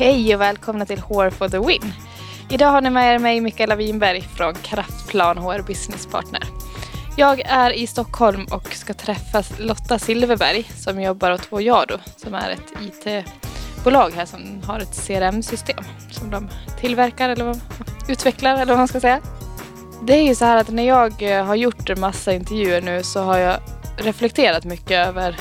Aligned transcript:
Hej 0.00 0.34
och 0.34 0.40
välkomna 0.40 0.86
till 0.86 1.00
HR 1.00 1.30
for 1.30 1.48
the 1.48 1.58
Win. 1.58 1.92
Idag 2.50 2.70
har 2.70 2.80
ni 2.80 2.90
med 2.90 3.14
er 3.14 3.18
mig 3.18 3.40
Mikaela 3.40 3.76
Winberg 3.76 4.20
från 4.20 4.54
Kraftplan 4.54 5.38
HR 5.38 5.62
Business 5.62 6.06
Partner. 6.06 6.42
Jag 7.16 7.40
är 7.40 7.72
i 7.72 7.86
Stockholm 7.86 8.46
och 8.50 8.74
ska 8.74 8.94
träffa 8.94 9.42
Lotta 9.58 9.98
Silverberg 9.98 10.62
som 10.62 11.02
jobbar 11.02 11.30
åt 11.30 11.52
Voyado 11.52 11.98
som 12.16 12.34
är 12.34 12.50
ett 12.50 12.72
IT-bolag 12.80 14.10
här 14.10 14.24
som 14.24 14.62
har 14.66 14.80
ett 14.80 15.06
CRM-system 15.06 15.84
som 16.10 16.30
de 16.30 16.48
tillverkar 16.80 17.28
eller 17.28 17.56
utvecklar 18.08 18.54
eller 18.54 18.66
vad 18.66 18.78
man 18.78 18.88
ska 18.88 19.00
säga. 19.00 19.20
Det 20.02 20.14
är 20.14 20.22
ju 20.22 20.34
så 20.34 20.44
här 20.44 20.56
att 20.56 20.68
när 20.68 20.86
jag 20.86 21.22
eh, 21.22 21.44
har 21.44 21.54
gjort 21.54 21.90
en 21.90 22.00
massa 22.00 22.32
intervjuer 22.32 22.80
nu 22.80 23.02
så 23.02 23.22
har 23.22 23.38
jag 23.38 23.60
reflekterat 23.96 24.64
mycket 24.64 25.08
över 25.08 25.36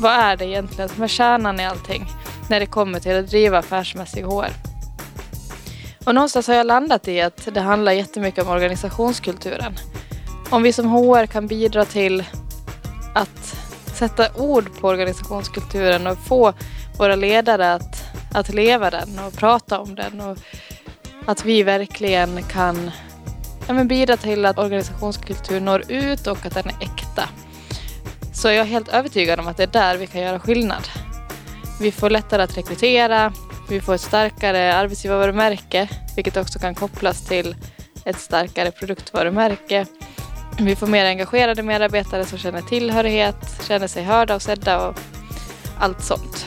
vad 0.00 0.12
är 0.12 0.36
det 0.36 0.46
egentligen 0.46 0.88
som 0.88 1.02
är 1.02 1.08
kärnan 1.08 1.60
i 1.60 1.66
allting 1.66 2.06
när 2.48 2.60
det 2.60 2.66
kommer 2.66 3.00
till 3.00 3.16
att 3.16 3.30
driva 3.30 3.58
affärsmässig 3.58 4.22
HR. 4.24 4.50
Och 6.04 6.14
någonstans 6.14 6.46
har 6.46 6.54
jag 6.54 6.66
landat 6.66 7.08
i 7.08 7.20
att 7.20 7.48
det 7.54 7.60
handlar 7.60 7.92
jättemycket 7.92 8.44
om 8.44 8.50
organisationskulturen. 8.50 9.74
Om 10.50 10.62
vi 10.62 10.72
som 10.72 10.86
HR 10.86 11.26
kan 11.26 11.46
bidra 11.46 11.84
till 11.84 12.24
att 13.14 13.56
sätta 13.94 14.28
ord 14.34 14.80
på 14.80 14.88
organisationskulturen 14.88 16.06
och 16.06 16.18
få 16.18 16.52
våra 16.98 17.16
ledare 17.16 17.74
att, 17.74 18.04
att 18.32 18.54
leva 18.54 18.90
den 18.90 19.18
och 19.26 19.32
prata 19.32 19.78
om 19.78 19.94
den 19.94 20.20
och 20.20 20.38
att 21.26 21.44
vi 21.44 21.62
verkligen 21.62 22.42
kan 22.42 22.90
ja, 23.66 23.74
men 23.74 23.88
bidra 23.88 24.16
till 24.16 24.44
att 24.44 24.58
organisationskultur 24.58 25.60
når 25.60 25.92
ut 25.92 26.26
och 26.26 26.46
att 26.46 26.54
den 26.54 26.66
är 26.66 26.76
äkta. 26.80 27.28
Så 28.34 28.48
jag 28.48 28.56
är 28.56 28.64
helt 28.64 28.88
övertygad 28.88 29.40
om 29.40 29.46
att 29.46 29.56
det 29.56 29.62
är 29.62 29.66
där 29.66 29.96
vi 29.96 30.06
kan 30.06 30.20
göra 30.20 30.40
skillnad. 30.40 30.88
Vi 31.84 31.92
får 31.92 32.10
lättare 32.10 32.42
att 32.42 32.56
rekrytera, 32.56 33.32
vi 33.68 33.80
får 33.80 33.94
ett 33.94 34.00
starkare 34.00 34.74
arbetsgivarvarumärke, 34.74 35.88
vilket 36.16 36.36
också 36.36 36.58
kan 36.58 36.74
kopplas 36.74 37.26
till 37.26 37.56
ett 38.04 38.18
starkare 38.18 38.70
produktvarumärke. 38.70 39.86
Vi 40.58 40.76
får 40.76 40.86
mer 40.86 41.04
engagerade 41.04 41.62
medarbetare 41.62 42.24
som 42.24 42.38
känner 42.38 42.62
tillhörighet, 42.62 43.36
känner 43.68 43.86
sig 43.86 44.04
hörda 44.04 44.34
och 44.34 44.42
sedda 44.42 44.88
och 44.88 44.98
allt 45.78 46.04
sånt. 46.04 46.46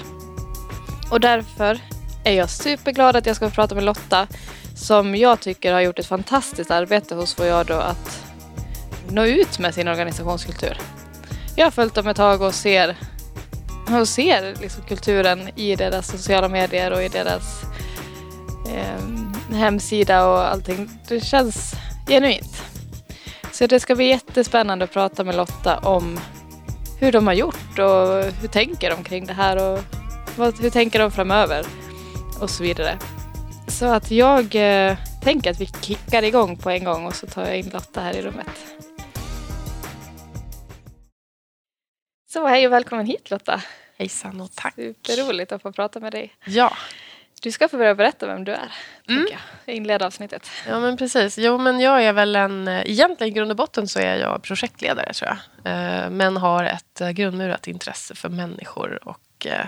Och 1.12 1.20
därför 1.20 1.80
är 2.24 2.34
jag 2.34 2.50
superglad 2.50 3.16
att 3.16 3.26
jag 3.26 3.36
ska 3.36 3.50
få 3.50 3.56
prata 3.56 3.76
med 3.76 3.84
Lotta 3.84 4.28
som 4.76 5.16
jag 5.16 5.40
tycker 5.40 5.74
har 5.74 5.82
gjort 5.82 6.00
ett 6.00 6.08
fantastiskt 6.08 6.72
arbete 6.72 7.16
hos 7.16 7.40
Voyado 7.40 7.74
att 7.74 8.24
nå 9.10 9.26
ut 9.26 9.60
med 9.60 9.74
sin 9.74 9.88
organisationskultur. 9.88 10.78
Jag 11.56 11.66
har 11.66 11.72
följt 11.72 11.96
dem 11.96 12.08
ett 12.08 12.18
tag 12.18 12.42
och 12.42 12.54
ser, 12.54 12.96
och 13.92 14.08
ser 14.08 14.56
liksom 14.62 14.84
kulturen 14.84 15.50
i 15.56 15.76
deras 15.76 16.08
sociala 16.08 16.48
medier 16.48 16.92
och 16.92 17.04
i 17.04 17.08
deras 17.08 17.64
eh, 18.70 19.56
hemsida 19.56 20.28
och 20.28 20.52
allting. 20.52 20.90
Det 21.08 21.20
känns 21.20 21.74
genuint. 22.08 22.64
Så 23.52 23.68
det 23.68 23.80
ska 23.80 23.96
bli 23.96 24.08
jättespännande 24.08 24.86
att 24.86 24.94
prata 24.94 25.24
med 25.24 25.36
Lotta 25.36 25.78
om 25.78 26.20
hur 27.00 27.12
de 27.12 27.28
har 27.28 27.34
gjort 27.34 27.80
och 27.80 28.24
hur 28.42 28.48
tänker 28.48 28.90
de 28.90 29.04
kring 29.04 29.26
det 29.26 29.34
här 29.34 29.72
och 29.72 29.80
vad, 30.36 30.60
hur 30.60 30.70
tänker 30.70 31.00
de 31.00 31.12
framöver 31.12 31.66
och 32.40 32.50
så 32.50 32.64
vidare. 32.64 32.98
Så 33.68 33.86
att 33.86 34.12
jag 34.12 34.56
eh, 34.56 34.98
tänker 35.24 35.52
att 35.52 35.62
vi 35.62 35.66
kickar 35.82 36.24
igång 36.24 36.58
på 36.58 36.70
en 36.70 36.84
gång 36.84 37.06
och 37.06 37.16
så 37.16 37.28
tar 37.28 37.46
jag 37.46 37.58
in 37.58 37.70
Lotta 37.74 38.02
här 38.02 38.14
i 38.18 38.22
rummet. 38.22 38.48
Så 42.38 42.48
hej 42.48 42.68
och 42.68 42.74
välkommen 42.74 43.06
hit 43.06 43.30
Lotta. 43.30 43.62
Hejsan 43.98 44.42
och 44.42 44.52
tack. 44.56 44.76
Superroligt 44.76 45.52
att 45.52 45.62
få 45.62 45.72
prata 45.72 46.00
med 46.00 46.12
dig. 46.12 46.34
Ja. 46.46 46.78
Du 47.42 47.52
ska 47.52 47.68
få 47.70 47.78
börja 47.78 47.96
berätta 47.96 48.28
vem 48.28 48.44
du 48.44 48.52
är. 48.52 48.72
Mm. 49.10 49.28
Jag. 49.32 49.76
Inleda 49.76 50.06
avsnittet. 50.06 50.50
Ja 50.68 50.80
men 50.80 50.98
precis. 50.98 51.38
Jo 51.38 51.58
men 51.58 51.80
jag 51.80 52.04
är 52.04 52.14
väl 52.14 52.36
en, 52.36 52.68
egentligen 52.68 53.34
i 53.34 53.36
grund 53.36 53.52
och 53.52 53.58
botten 53.58 53.88
så 53.88 54.00
är 54.00 54.16
jag 54.16 54.44
projektledare 54.44 55.14
tror 55.14 55.30
jag. 55.30 55.38
Eh, 55.74 56.10
men 56.10 56.38
har 56.38 56.64
ett 56.64 57.02
eh, 57.02 57.10
grundmurat 57.10 57.68
intresse 57.68 58.16
för 58.16 58.30
människor 58.30 59.08
och 59.08 59.46
eh, 59.46 59.66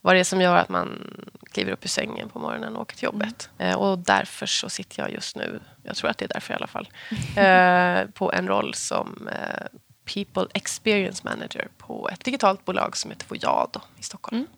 vad 0.00 0.14
det 0.14 0.20
är 0.20 0.24
som 0.24 0.40
gör 0.40 0.56
att 0.56 0.68
man 0.68 1.14
kliver 1.52 1.72
upp 1.72 1.84
ur 1.84 1.88
sängen 1.88 2.28
på 2.28 2.38
morgonen 2.38 2.76
och 2.76 2.82
åker 2.82 2.96
till 2.96 3.04
jobbet. 3.04 3.50
Mm. 3.58 3.78
Och 3.78 3.98
därför 3.98 4.46
så 4.46 4.68
sitter 4.68 5.02
jag 5.02 5.12
just 5.12 5.36
nu, 5.36 5.60
jag 5.82 5.96
tror 5.96 6.10
att 6.10 6.18
det 6.18 6.24
är 6.24 6.34
därför 6.34 6.54
i 6.54 6.56
alla 6.56 6.66
fall, 6.66 6.88
på 8.12 8.32
en 8.32 8.48
roll 8.48 8.74
som 8.74 9.28
People 10.04 10.46
Experience 10.54 11.22
Manager 11.24 11.68
på 11.78 12.08
ett 12.12 12.24
digitalt 12.24 12.64
bolag 12.64 12.96
som 12.96 13.10
heter 13.10 13.26
Voyado 13.28 13.80
i 13.98 14.02
Stockholm. 14.02 14.36
Mm. 14.36 14.48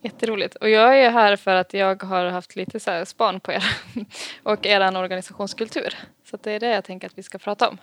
Jätteroligt. 0.00 0.54
Och 0.54 0.70
jag 0.70 0.98
är 0.98 1.10
här 1.10 1.36
för 1.36 1.54
att 1.54 1.74
jag 1.74 2.02
har 2.02 2.24
haft 2.24 2.56
lite 2.56 2.80
så 2.80 2.90
här 2.90 3.04
span 3.04 3.40
på 3.40 3.52
er 3.52 3.64
och 4.42 4.66
er 4.66 4.96
organisationskultur. 4.96 5.94
Så 6.24 6.38
det 6.42 6.52
är 6.52 6.60
det 6.60 6.70
jag 6.70 6.84
tänker 6.84 7.06
att 7.06 7.18
vi 7.18 7.22
ska 7.22 7.38
prata 7.38 7.68
om. 7.68 7.78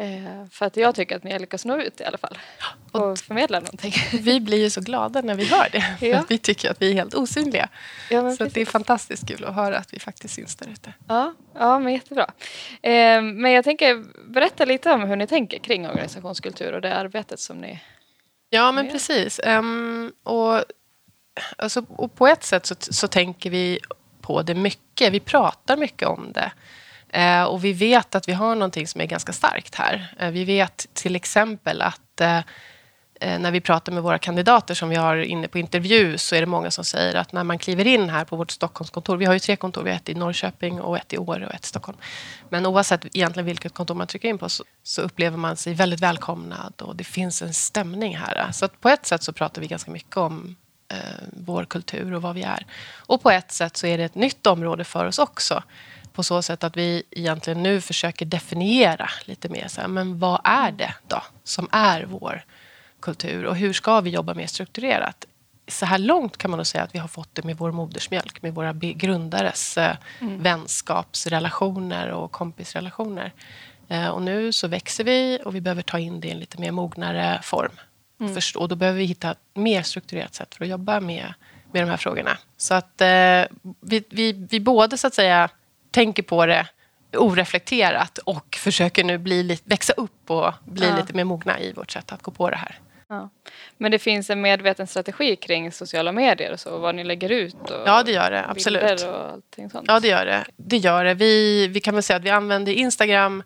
Eh, 0.00 0.46
för 0.50 0.66
att 0.66 0.76
jag 0.76 0.94
tycker 0.94 1.16
att 1.16 1.24
ni 1.24 1.32
har 1.32 1.38
lyckats 1.38 1.64
nå 1.64 1.80
ut 1.80 2.00
i 2.00 2.04
alla 2.04 2.18
fall. 2.18 2.38
Och, 2.92 3.10
och 3.10 3.18
förmedla 3.18 3.60
någonting. 3.60 3.92
Vi 4.20 4.40
blir 4.40 4.58
ju 4.58 4.70
så 4.70 4.80
glada 4.80 5.20
när 5.20 5.34
vi 5.34 5.44
hör 5.44 5.68
det. 5.72 6.06
Ja. 6.06 6.24
vi 6.28 6.38
tycker 6.38 6.70
att 6.70 6.82
vi 6.82 6.90
är 6.90 6.94
helt 6.94 7.14
osynliga. 7.14 7.68
Ja, 8.10 8.36
så 8.36 8.44
det 8.44 8.60
är 8.60 8.66
fantastiskt 8.66 9.28
kul 9.28 9.44
att 9.44 9.54
höra 9.54 9.78
att 9.78 9.94
vi 9.94 9.98
faktiskt 9.98 10.34
syns 10.34 10.56
där 10.56 10.68
ute. 10.68 10.92
Ja, 11.08 11.34
ja 11.54 11.78
men 11.78 11.92
jättebra. 11.92 12.30
Eh, 12.82 13.22
men 13.22 13.52
jag 13.52 13.64
tänker 13.64 14.04
berätta 14.28 14.64
lite 14.64 14.92
om 14.92 15.02
hur 15.02 15.16
ni 15.16 15.26
tänker 15.26 15.58
kring 15.58 15.88
organisationskultur 15.88 16.72
och 16.72 16.80
det 16.80 16.94
arbetet 16.94 17.40
som 17.40 17.58
ni 17.58 17.80
Ja, 18.50 18.72
men 18.72 18.88
precis. 18.88 19.40
Um, 19.46 20.12
och, 20.22 20.64
alltså, 21.56 21.84
och 21.88 22.14
på 22.14 22.26
ett 22.26 22.44
sätt 22.44 22.66
så, 22.66 22.74
så 22.78 23.08
tänker 23.08 23.50
vi 23.50 23.78
på 24.20 24.42
det 24.42 24.54
mycket. 24.54 25.12
Vi 25.12 25.20
pratar 25.20 25.76
mycket 25.76 26.08
om 26.08 26.32
det. 26.32 26.52
Eh, 27.12 27.42
och 27.42 27.64
vi 27.64 27.72
vet 27.72 28.14
att 28.14 28.28
vi 28.28 28.32
har 28.32 28.54
någonting 28.54 28.86
som 28.86 29.00
är 29.00 29.06
ganska 29.06 29.32
starkt 29.32 29.74
här. 29.74 30.14
Eh, 30.18 30.30
vi 30.30 30.44
vet 30.44 30.86
till 30.92 31.16
exempel 31.16 31.82
att 31.82 32.20
eh, 32.20 32.38
eh, 33.20 33.38
när 33.38 33.50
vi 33.50 33.60
pratar 33.60 33.92
med 33.92 34.02
våra 34.02 34.18
kandidater 34.18 34.74
som 34.74 34.88
vi 34.88 34.96
har 34.96 35.16
inne 35.16 35.48
på 35.48 35.58
intervju 35.58 36.18
så 36.18 36.34
är 36.34 36.40
det 36.40 36.46
många 36.46 36.70
som 36.70 36.84
säger 36.84 37.14
att 37.14 37.32
när 37.32 37.44
man 37.44 37.58
kliver 37.58 37.86
in 37.86 38.10
här 38.10 38.24
på 38.24 38.36
vårt 38.36 38.50
Stockholmskontor, 38.50 39.16
vi 39.16 39.24
har 39.24 39.32
ju 39.32 39.38
tre 39.38 39.56
kontor, 39.56 39.82
vi 39.82 39.90
har 39.90 39.96
ett 39.96 40.08
i 40.08 40.14
Norrköping 40.14 40.80
och 40.80 40.96
ett 40.96 41.12
i 41.12 41.18
Åre 41.18 41.46
och 41.46 41.54
ett 41.54 41.64
i 41.64 41.68
Stockholm. 41.68 41.98
Men 42.48 42.66
oavsett 42.66 43.04
egentligen 43.04 43.46
vilket 43.46 43.74
kontor 43.74 43.94
man 43.94 44.06
trycker 44.06 44.28
in 44.28 44.38
på 44.38 44.48
så, 44.48 44.64
så 44.82 45.02
upplever 45.02 45.36
man 45.36 45.56
sig 45.56 45.74
väldigt 45.74 46.00
välkomnad 46.00 46.82
och 46.82 46.96
det 46.96 47.04
finns 47.04 47.42
en 47.42 47.54
stämning 47.54 48.16
här. 48.16 48.52
Så 48.52 48.68
på 48.68 48.88
ett 48.88 49.06
sätt 49.06 49.22
så 49.22 49.32
pratar 49.32 49.62
vi 49.62 49.68
ganska 49.68 49.90
mycket 49.90 50.16
om 50.16 50.56
eh, 50.92 50.98
vår 51.32 51.64
kultur 51.64 52.14
och 52.14 52.22
vad 52.22 52.34
vi 52.34 52.42
är. 52.42 52.66
Och 53.06 53.22
på 53.22 53.30
ett 53.30 53.52
sätt 53.52 53.76
så 53.76 53.86
är 53.86 53.98
det 53.98 54.04
ett 54.04 54.14
nytt 54.14 54.46
område 54.46 54.84
för 54.84 55.06
oss 55.06 55.18
också 55.18 55.62
på 56.12 56.22
så 56.22 56.42
sätt 56.42 56.64
att 56.64 56.76
vi 56.76 57.02
egentligen 57.10 57.62
nu 57.62 57.80
försöker 57.80 58.26
definiera 58.26 59.10
lite 59.24 59.48
mer. 59.48 59.68
Så 59.68 59.80
här, 59.80 59.88
men 59.88 60.18
vad 60.18 60.40
är 60.44 60.72
det 60.72 60.94
då 61.08 61.22
som 61.44 61.68
är 61.72 62.04
vår 62.04 62.44
kultur 63.00 63.44
och 63.44 63.56
hur 63.56 63.72
ska 63.72 64.00
vi 64.00 64.10
jobba 64.10 64.34
mer 64.34 64.46
strukturerat? 64.46 65.26
Så 65.68 65.86
här 65.86 65.98
långt 65.98 66.36
kan 66.36 66.50
man 66.50 66.58
nog 66.58 66.66
säga 66.66 66.84
att 66.84 66.94
vi 66.94 66.98
har 66.98 67.08
fått 67.08 67.34
det 67.34 67.44
med 67.44 67.56
vår 67.56 67.72
modersmjölk, 67.72 68.42
med 68.42 68.54
våra 68.54 68.72
grundares 68.72 69.78
eh, 69.78 69.96
mm. 70.20 70.42
vänskapsrelationer 70.42 72.08
och 72.10 72.32
kompisrelationer. 72.32 73.32
Eh, 73.88 74.08
och 74.08 74.22
nu 74.22 74.52
så 74.52 74.68
växer 74.68 75.04
vi 75.04 75.38
och 75.44 75.54
vi 75.54 75.60
behöver 75.60 75.82
ta 75.82 75.98
in 75.98 76.20
det 76.20 76.28
i 76.28 76.30
en 76.30 76.38
lite 76.38 76.60
mer 76.60 76.70
mognare 76.70 77.40
form. 77.42 77.72
Mm. 78.20 78.34
Först, 78.34 78.56
och 78.56 78.68
då 78.68 78.76
behöver 78.76 78.98
vi 78.98 79.04
hitta 79.04 79.30
ett 79.30 79.38
mer 79.54 79.82
strukturerat 79.82 80.34
sätt 80.34 80.54
för 80.54 80.64
att 80.64 80.70
jobba 80.70 81.00
med, 81.00 81.34
med 81.72 81.82
de 81.82 81.90
här 81.90 81.96
frågorna. 81.96 82.38
Så 82.56 82.74
att 82.74 83.00
eh, 83.00 83.44
vi, 83.80 84.04
vi, 84.10 84.32
vi 84.32 84.60
både 84.60 84.98
så 84.98 85.06
att 85.06 85.14
säga 85.14 85.48
tänker 85.90 86.22
på 86.22 86.46
det 86.46 86.66
oreflekterat 87.16 88.18
och 88.18 88.56
försöker 88.56 89.04
nu 89.04 89.18
bli 89.18 89.42
lite, 89.42 89.62
växa 89.66 89.92
upp 89.92 90.30
och 90.30 90.52
bli 90.64 90.86
ja. 90.88 90.96
lite 90.96 91.12
mer 91.12 91.24
mogna 91.24 91.60
i 91.60 91.72
vårt 91.72 91.90
sätt 91.90 92.12
att 92.12 92.22
gå 92.22 92.30
på 92.30 92.50
det 92.50 92.56
här. 92.56 92.78
Ja. 93.08 93.30
Men 93.76 93.92
det 93.92 93.98
finns 93.98 94.30
en 94.30 94.40
medveten 94.40 94.86
strategi 94.86 95.36
kring 95.36 95.72
sociala 95.72 96.12
medier 96.12 96.52
och 96.52 96.60
så, 96.60 96.78
vad 96.78 96.94
ni 96.94 97.04
lägger 97.04 97.28
ut? 97.28 97.70
Och 97.70 97.82
ja, 97.86 98.02
det 98.02 98.12
gör 98.12 98.30
det. 98.30 98.44
Absolut. 98.48 99.02
Och 99.02 99.30
allting 99.30 99.70
sånt. 99.70 99.84
Ja, 99.88 100.00
det 100.00 100.08
gör 100.08 100.26
det. 100.26 100.44
Det 100.56 100.76
gör 100.76 101.04
det. 101.04 101.14
Vi, 101.14 101.68
vi 101.68 101.80
kan 101.80 101.94
väl 101.94 102.02
säga 102.02 102.16
att 102.16 102.24
vi 102.24 102.30
använder 102.30 102.72
Instagram 102.72 103.42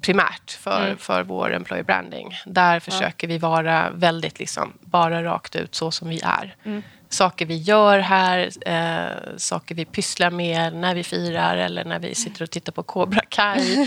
primärt 0.00 0.50
för, 0.50 0.84
mm. 0.84 0.98
för 0.98 1.22
vår 1.22 1.54
employer 1.54 1.82
branding. 1.82 2.34
Där 2.46 2.80
försöker 2.80 3.28
ja. 3.28 3.32
vi 3.32 3.38
vara 3.38 3.90
väldigt 3.90 4.38
liksom, 4.38 4.72
bara 4.80 5.24
rakt 5.24 5.56
ut 5.56 5.74
så 5.74 5.90
som 5.90 6.08
vi 6.08 6.20
är. 6.20 6.56
Mm 6.64 6.82
saker 7.08 7.46
vi 7.46 7.56
gör 7.56 7.98
här, 7.98 8.50
eh, 8.66 9.36
saker 9.36 9.74
vi 9.74 9.84
pysslar 9.84 10.30
med 10.30 10.74
när 10.74 10.94
vi 10.94 11.04
firar 11.04 11.56
eller 11.56 11.84
när 11.84 11.98
vi 11.98 12.14
sitter 12.14 12.42
och 12.42 12.50
tittar 12.50 12.72
på 12.72 12.82
Cobra 12.82 13.20
Kai 13.28 13.76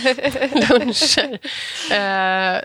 luncher 0.69 1.39
eh, 1.91 2.57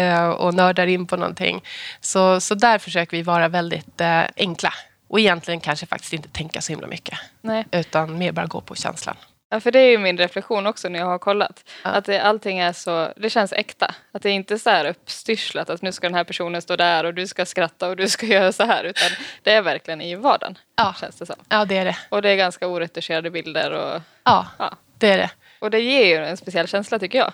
eh, 0.00 0.28
och 0.28 0.54
nördar 0.54 0.86
in 0.86 1.06
på 1.06 1.16
någonting. 1.16 1.64
Så, 2.00 2.40
så 2.40 2.54
där 2.54 2.78
försöker 2.78 3.16
vi 3.16 3.22
vara 3.22 3.48
väldigt 3.48 4.00
eh, 4.00 4.22
enkla 4.36 4.74
och 5.08 5.20
egentligen 5.20 5.60
kanske 5.60 5.86
faktiskt 5.86 6.12
inte 6.12 6.28
tänka 6.28 6.60
så 6.60 6.72
himla 6.72 6.86
mycket. 6.86 7.18
Nej. 7.40 7.66
Utan 7.70 8.18
mer 8.18 8.32
bara 8.32 8.46
gå 8.46 8.60
på 8.60 8.74
känslan. 8.74 9.16
Ja, 9.52 9.60
för 9.60 9.70
det 9.70 9.78
är 9.78 9.90
ju 9.90 9.98
min 9.98 10.18
reflektion 10.18 10.66
också 10.66 10.88
när 10.88 10.98
jag 10.98 11.06
har 11.06 11.18
kollat. 11.18 11.64
Ja. 11.84 11.90
Att 11.90 12.04
det, 12.04 12.20
allting 12.20 12.58
är 12.58 12.72
så, 12.72 13.12
det 13.16 13.30
känns 13.30 13.52
äkta. 13.52 13.94
Att 14.12 14.22
det 14.22 14.28
är 14.28 14.32
inte 14.32 14.58
så 14.58 14.70
här 14.70 14.84
uppstyrslat 14.84 15.70
att 15.70 15.82
nu 15.82 15.92
ska 15.92 16.06
den 16.06 16.14
här 16.14 16.24
personen 16.24 16.62
stå 16.62 16.76
där 16.76 17.04
och 17.04 17.14
du 17.14 17.26
ska 17.26 17.46
skratta 17.46 17.88
och 17.88 17.96
du 17.96 18.08
ska 18.08 18.26
göra 18.36 18.52
så 18.52 18.64
här. 18.64 18.84
Utan 18.84 19.08
det 19.42 19.52
är 19.52 19.62
verkligen 19.62 20.00
i 20.00 20.14
vardagen. 20.14 20.58
Ja. 20.76 20.94
Känns 21.00 21.16
det 21.16 21.26
som. 21.26 21.36
Ja, 21.48 21.64
det 21.64 21.76
är 21.76 21.84
det. 21.84 21.96
Och 22.08 22.22
det 22.22 22.30
är 22.30 22.36
ganska 22.36 22.66
oretuscherade 22.66 23.30
bilder. 23.30 23.70
Och, 23.70 24.00
Ja, 24.24 24.46
ja. 24.58 24.76
det 24.98 25.08
är 25.10 25.18
det. 25.18 25.30
och 25.58 25.70
det 25.70 25.80
ger 25.80 26.06
ju 26.06 26.24
en 26.26 26.36
speciell 26.36 26.68
känsla 26.68 26.98
tycker 26.98 27.18
jag. 27.18 27.32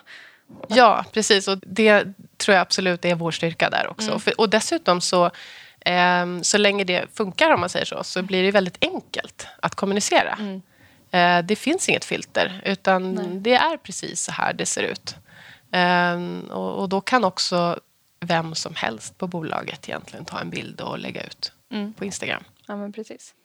Ja, 0.67 1.05
precis. 1.13 1.47
Och 1.47 1.57
det 1.61 2.03
tror 2.37 2.55
jag 2.55 2.61
absolut 2.61 3.05
är 3.05 3.15
vår 3.15 3.31
styrka 3.31 3.69
där 3.69 3.87
också. 3.87 4.07
Mm. 4.07 4.19
För, 4.19 4.41
och 4.41 4.49
dessutom 4.49 5.01
så, 5.01 5.31
ehm, 5.85 6.43
så 6.43 6.57
länge 6.57 6.83
det 6.83 7.05
funkar 7.17 7.51
om 7.53 7.59
man 7.59 7.69
säger 7.69 7.85
så, 7.85 8.03
så 8.03 8.21
blir 8.21 8.43
det 8.43 8.51
väldigt 8.51 8.77
enkelt 8.81 9.47
att 9.61 9.75
kommunicera. 9.75 10.37
Mm. 10.39 10.61
Eh, 11.11 11.39
det 11.45 11.55
finns 11.55 11.89
inget 11.89 12.05
filter, 12.05 12.61
utan 12.65 13.13
Nej. 13.13 13.25
det 13.39 13.53
är 13.53 13.77
precis 13.77 14.21
så 14.21 14.31
här 14.31 14.53
det 14.53 14.65
ser 14.65 14.83
ut. 14.83 15.15
Ehm, 15.71 16.39
och, 16.41 16.89
då 16.89 17.01
kan 17.01 17.23
också 17.23 17.79
vem 18.19 18.55
som 18.55 18.75
helst 18.75 19.17
på 19.17 19.27
bolaget 19.27 19.89
egentligen 19.89 20.25
ta 20.25 20.39
en 20.39 20.49
bild 20.49 20.81
och 20.81 20.99
lägga 20.99 21.23
ut 21.23 21.51
Mm. 21.71 21.93
på 21.93 22.05
Instagram. 22.05 22.43
Ja. 22.67 22.75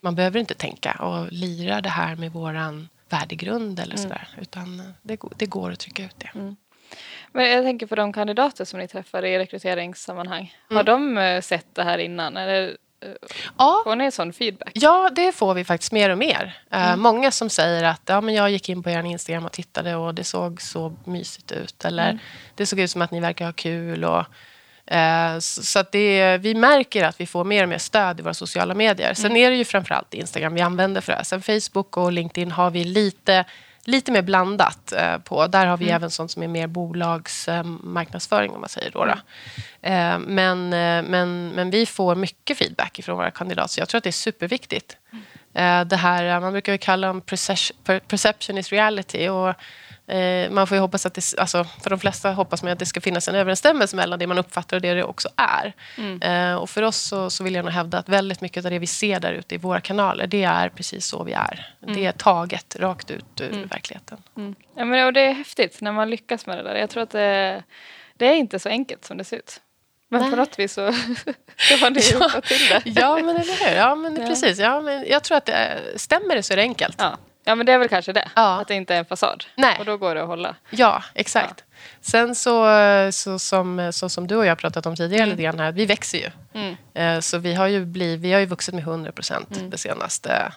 Man 0.01 0.15
behöver 0.15 0.41
inte 0.41 0.55
tänka 0.55 0.93
och 0.93 1.33
lira 1.33 1.81
det 1.81 1.89
här 1.89 2.17
med 2.17 2.33
våran 2.33 2.89
värdegrund 3.09 3.81
eller 3.81 3.95
Mm. 3.97 4.03
sådär. 4.03 4.29
Utan 4.41 4.95
det, 5.03 5.17
går- 5.17 5.33
det 5.37 5.47
går 5.47 5.71
att 5.73 5.79
trycka 5.79 6.05
ut 6.05 6.19
det. 6.19 6.31
Men 7.33 7.51
jag 7.51 7.65
tänker 7.65 7.87
på 7.87 7.95
de 7.95 8.13
kandidater 8.13 8.65
som 8.65 8.79
ni 8.81 8.89
träffar 8.89 9.25
i 9.25 9.39
rekryteringssammanhang. 9.39 10.57
Har 10.69 10.81
Mm. 10.81 10.87
de 11.15 11.19
eh, 11.19 11.41
sett 11.41 11.75
det 11.75 11.83
här 11.85 11.99
innan? 11.99 12.37
Eller 12.37 12.77
Ja, 13.59 13.81
får 13.85 13.97
ni 13.97 14.11
sån 14.11 14.33
feedback? 14.33 14.71
Ja, 14.75 15.11
det 15.17 15.33
får 15.33 15.55
vi 15.55 15.65
faktiskt 15.65 15.93
mer 15.93 16.11
och 16.11 16.19
mer. 16.19 16.59
Eh, 16.71 16.87
Mm. 16.89 17.01
Många 17.01 17.31
som 17.31 17.51
säger 17.51 17.85
att 17.85 18.01
ja, 18.07 18.21
men 18.21 18.35
jag 18.35 18.51
gick 18.51 18.69
in 18.69 18.83
på 18.83 18.91
er 18.91 19.03
Instagram 19.03 19.45
och 19.45 19.53
tittade 19.53 19.95
och 19.97 20.15
det 20.15 20.25
såg 20.25 20.63
så 20.63 20.97
mysigt 21.05 21.53
ut. 21.53 21.85
Eller 21.85 22.05
Mm. 22.11 22.19
det 22.55 22.67
såg 22.67 22.81
ut 22.81 22.91
som 22.91 23.03
att 23.03 23.11
ni 23.11 23.21
verkar 23.21 23.45
ha 23.45 23.53
kul. 23.53 24.05
Och, 24.05 24.25
eh, 24.95 25.39
så 25.39 25.63
så 25.63 25.79
att 25.79 25.93
det, 25.93 26.39
vi 26.39 26.55
märker 26.55 27.05
att 27.05 27.21
vi 27.21 27.27
får 27.27 27.45
mer 27.45 27.63
och 27.63 27.69
mer 27.69 27.79
stöd 27.79 28.21
i 28.21 28.23
våra 28.23 28.35
sociala 28.35 28.75
medier. 28.75 29.15
Sen 29.15 29.27
Mm. 29.27 29.43
är 29.43 29.51
det 29.51 29.57
ju 29.57 29.65
framförallt 29.65 30.15
Instagram 30.15 30.55
vi 30.55 30.61
använder 30.61 31.01
för 31.01 31.13
det 31.13 31.17
här. 31.17 31.25
Sen 31.25 31.43
Facebook 31.43 31.97
och 31.97 32.13
LinkedIn 32.13 32.51
har 32.53 32.71
vi 32.71 32.85
lite, 32.85 33.45
lite 33.85 34.13
mer 34.13 34.23
blandat 34.23 34.93
eh, 34.93 35.19
på. 35.19 35.47
Där 35.47 35.67
har 35.67 35.77
vi 35.77 35.85
Mm. 35.85 35.97
även 35.97 36.11
sånt 36.11 36.31
som 36.31 36.43
är 36.43 36.49
mer 36.49 36.67
bolagsmarknadsföring 36.67 38.51
eh, 38.51 38.55
om 38.55 38.61
man 38.61 38.69
säger 38.69 38.91
då. 38.91 39.03
Mm. 39.03 39.19
då. 39.83 39.89
Eh, 39.89 40.19
men, 40.19 40.65
eh, 40.73 41.11
men, 41.11 41.49
men 41.49 41.71
vi 41.71 41.87
får 41.87 42.15
mycket 42.15 42.59
feedback 42.59 43.01
från 43.05 43.17
våra 43.17 43.31
kandidater, 43.31 43.69
så 43.69 43.81
jag 43.81 43.89
tror 43.89 43.99
att 43.99 44.05
det 44.05 44.11
är 44.11 44.13
superviktigt. 44.13 44.97
Eh, 45.55 45.81
det 45.85 45.97
här, 45.97 46.25
eh, 46.25 46.41
man 46.41 46.53
brukar 46.53 46.77
kalla 46.77 47.07
dem 47.07 47.23
perce- 47.23 47.73
per- 47.85 48.01
perception 48.01 48.59
is 48.59 48.73
reality. 48.73 49.29
Och, 49.29 49.55
eh, 50.17 50.51
man 50.51 50.67
får 50.67 50.77
ju 50.77 50.81
hoppas 50.81 51.07
att 51.07 51.15
det, 51.15 51.35
alltså, 51.39 51.65
för 51.83 51.91
de 51.91 51.99
flesta 51.99 52.33
hoppas 52.33 52.63
man 52.63 52.73
att 52.73 52.79
det 52.79 52.87
ska 52.87 53.01
finnas 53.01 53.29
en 53.29 53.35
överensstämmelse 53.35 53.97
mellan 53.97 54.19
det 54.19 54.27
man 54.27 54.39
uppfattar 54.39 54.77
och 54.77 54.81
det 54.81 54.95
det 54.95 55.05
också 55.05 55.29
är. 55.37 55.73
Mm. 55.99 56.23
Eh, 56.23 56.55
och 56.57 56.71
för 56.71 56.83
oss 56.83 56.97
så, 56.97 57.31
så 57.31 57.45
vill 57.45 57.55
jag 57.55 57.65
nog 57.65 57.75
hävda 57.75 57.99
att 57.99 58.09
väldigt 58.09 58.41
mycket 58.41 58.65
av 58.65 58.71
det 58.71 58.79
vi 58.79 58.87
ser 58.87 59.21
där 59.21 59.33
ute 59.33 59.55
i 59.55 59.59
våra 59.59 59.81
kanaler, 59.81 60.27
det 60.27 60.45
är 60.45 60.69
precis 60.69 61.07
så 61.07 61.25
vi 61.25 61.33
är. 61.33 61.75
Det 61.81 62.07
är 62.07 62.13
taget 62.13 62.77
rakt 62.79 63.11
ut 63.11 63.41
ur 63.41 63.65
verkligen. 63.71 64.03
Mm. 64.37 64.55
Ja, 64.77 64.85
men, 64.85 65.07
och 65.07 65.13
det 65.13 65.21
är 65.21 65.33
häftigt 65.33 65.81
när 65.81 65.93
man 65.93 66.11
lyckas 66.11 66.47
med 66.47 66.59
det 66.59 66.63
där. 66.63 66.75
Jag 66.75 66.91
tror 66.91 67.03
att 67.03 67.11
det, 67.11 67.63
det 68.17 68.27
är 68.27 68.35
inte 68.35 68.59
så 68.59 68.69
enkelt 68.69 69.05
som 69.05 69.17
det 69.19 69.25
ser 69.25 69.37
ut. 69.37 69.61
Men 70.09 70.21
Nej. 70.21 70.31
på 70.31 70.37
något 70.37 70.59
vis 70.59 70.73
så, 70.73 70.93
så 71.57 71.77
har 71.77 71.91
ni 71.91 72.01
Ja. 72.21 72.41
till 72.41 72.69
det. 72.69 73.01
Ja, 73.01 73.17
men 73.19 73.37
eller 73.37 73.69
hur? 73.71 73.77
Ja, 73.77 73.95
men 73.95 74.17
Ja. 74.21 74.27
precis. 74.27 74.59
Ja, 74.59 74.81
men 74.81 75.05
jag 75.09 75.23
tror 75.23 75.37
att 75.39 75.47
det 75.47 75.53
är, 75.53 75.81
stämmer 75.97 76.35
det 76.35 76.43
så 76.43 76.53
är 76.53 76.57
det 76.57 76.63
enkelt. 76.63 76.97
Ja. 76.99 77.19
Ja, 77.45 77.55
men 77.55 77.67
det 77.67 77.73
är 77.73 77.79
väl 77.79 77.89
kanske 77.89 78.13
det. 78.13 78.29
Ja. 78.37 78.61
Att 78.61 78.69
det 78.69 78.75
inte 78.75 78.95
är 78.95 78.99
en 78.99 79.05
fasad. 79.05 79.45
Nej. 79.55 79.77
Och 79.79 79.85
då 79.85 79.97
går 79.97 80.15
det 80.15 80.23
att 80.23 80.29
hålla. 80.29 80.55
Ja, 80.71 81.03
exakt. 81.15 81.65
Sen 82.01 82.35
så, 82.35 82.67
så, 83.13 83.39
som, 83.39 83.91
så 83.93 84.09
som 84.09 84.27
du 84.27 84.37
och 84.37 84.45
jag 84.47 84.51
har 84.51 84.57
pratat 84.57 84.87
om 84.87 84.97
tidigare, 84.97 85.23
Mm. 85.23 85.31
lite 85.31 85.43
grann 85.43 85.59
här, 85.61 85.73
vi 85.73 85.87
växer 85.87 86.19
ju. 86.19 86.31
Mm. 86.61 86.77
Eh, 86.95 87.21
Så 87.21 87.39
vi 87.39 87.55
har 87.55 87.67
ju, 87.67 87.85
blivit, 87.85 88.21
vi 88.21 88.33
har 88.33 88.41
ju 88.41 88.47
vuxit 88.47 88.75
med 88.75 88.83
100 88.85 89.13
procent 89.13 89.57
Mm. 89.57 89.71
det 89.71 89.79
senaste 89.79 90.53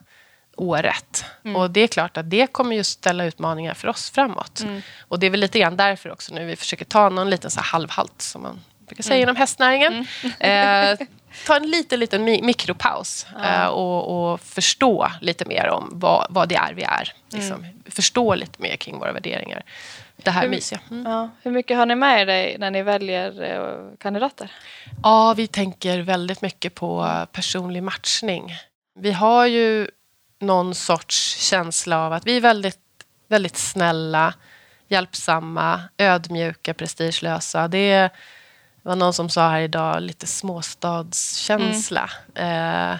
året. 0.58 1.26
Och 1.56 1.72
det 1.72 1.80
är 1.82 1.88
klart 1.88 2.18
att 2.18 2.30
det 2.30 2.48
kommer 2.48 2.76
ju 2.76 2.84
ställa 2.84 3.26
utmaningar 3.26 3.74
för 3.74 3.88
oss 3.88 4.10
framåt. 4.12 4.60
Mm. 4.62 4.82
Och 5.08 5.20
det 5.20 5.26
är 5.26 5.30
väl 5.30 5.40
lite 5.40 5.60
grann 5.60 5.78
därför 5.78 6.12
också 6.12 6.34
nu 6.34 6.46
vi 6.46 6.56
försöker 6.56 6.86
ta 6.86 7.10
någon 7.10 7.30
liten 7.30 7.52
så 7.52 7.62
halvhalt, 7.62 8.22
som 8.22 8.42
man 8.42 8.62
brukar 8.88 9.04
säga 9.04 9.16
Mm. 9.16 9.24
inom 9.24 9.36
hästnäringen. 9.36 10.08
Eh, 10.40 10.98
ta 11.46 11.56
en 11.56 11.70
liten, 11.70 12.00
liten 12.00 12.28
mi- 12.28 12.44
mikropaus 12.44 13.28
Ja. 13.36 13.64
eh, 13.64 13.68
och, 13.68 14.32
och 14.34 14.40
förstå 14.42 15.12
lite 15.22 15.46
mer 15.46 15.70
om 15.70 15.90
vad, 15.94 16.28
vad 16.30 16.50
det 16.50 16.56
är 16.56 16.74
vi 16.74 16.84
är. 16.84 17.14
Liksom. 17.32 17.66
Förstå 17.90 18.36
lite 18.36 18.62
mer 18.62 18.76
kring 18.76 19.00
våra 19.00 19.12
värderingar. 19.12 19.64
Det 20.18 20.32
här 20.32 20.42
Hur- 20.42 20.50
mysiga. 20.50 20.80
Mm. 20.92 21.12
Ja. 21.12 21.30
Hur 21.44 21.52
mycket 21.52 21.78
har 21.78 21.86
ni 21.86 21.96
med 21.96 22.30
er 22.30 22.58
när 22.58 22.72
ni 22.72 22.82
väljer 22.84 23.44
eh, 23.44 23.98
kandidater? 24.00 24.52
Ja, 25.04 25.34
vi 25.38 25.48
tänker 25.48 26.00
väldigt 26.00 26.42
mycket 26.42 26.76
på 26.76 27.10
personlig 27.32 27.84
matchning. 27.84 28.52
Vi 29.00 29.12
har 29.12 29.46
ju 29.46 29.88
någon 30.40 30.76
sorts 30.76 31.36
känsla 31.50 32.00
av 32.06 32.14
att 32.14 32.26
vi 32.28 32.38
är 32.38 32.42
väldigt, 32.42 32.80
väldigt 33.28 33.58
snälla, 33.58 34.34
hjälpsamma, 34.88 35.82
ödmjuka, 35.98 36.74
prestigelösa. 36.74 37.68
Det 37.68 38.10
var 38.86 38.96
någon 38.96 39.14
som 39.14 39.30
sa 39.30 39.50
här 39.50 39.62
idag, 39.62 40.02
lite 40.02 40.28
småstadskänsla. 40.28 42.10
Eh, 42.36 42.96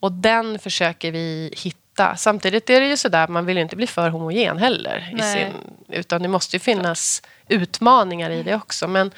och 0.00 0.12
den 0.12 0.58
försöker 0.58 1.12
vi 1.12 1.54
hitta. 1.56 2.16
Samtidigt 2.16 2.70
är 2.70 2.80
det 2.80 2.88
ju 2.88 2.96
sådär, 2.96 3.28
man 3.28 3.46
vill 3.46 3.56
ju 3.56 3.62
inte 3.62 3.76
bli 3.76 3.86
för 3.86 4.10
homogen 4.10 4.58
heller. 4.58 5.14
Sin, 5.34 5.52
utan 5.88 6.22
det 6.22 6.28
måste 6.28 6.56
ju 6.56 6.60
finnas 6.60 7.22
utmaningar 7.48 8.30
i 8.30 8.42
det 8.42 8.54
också. 8.54 8.88
Men 8.88 9.10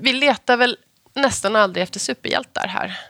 vi 0.00 0.12
letar 0.12 0.56
väl 0.56 0.76
nästan 1.14 1.56
aldrig 1.56 1.82
efter 1.82 2.00
superhjältar 2.00 2.66
här. 2.68 3.00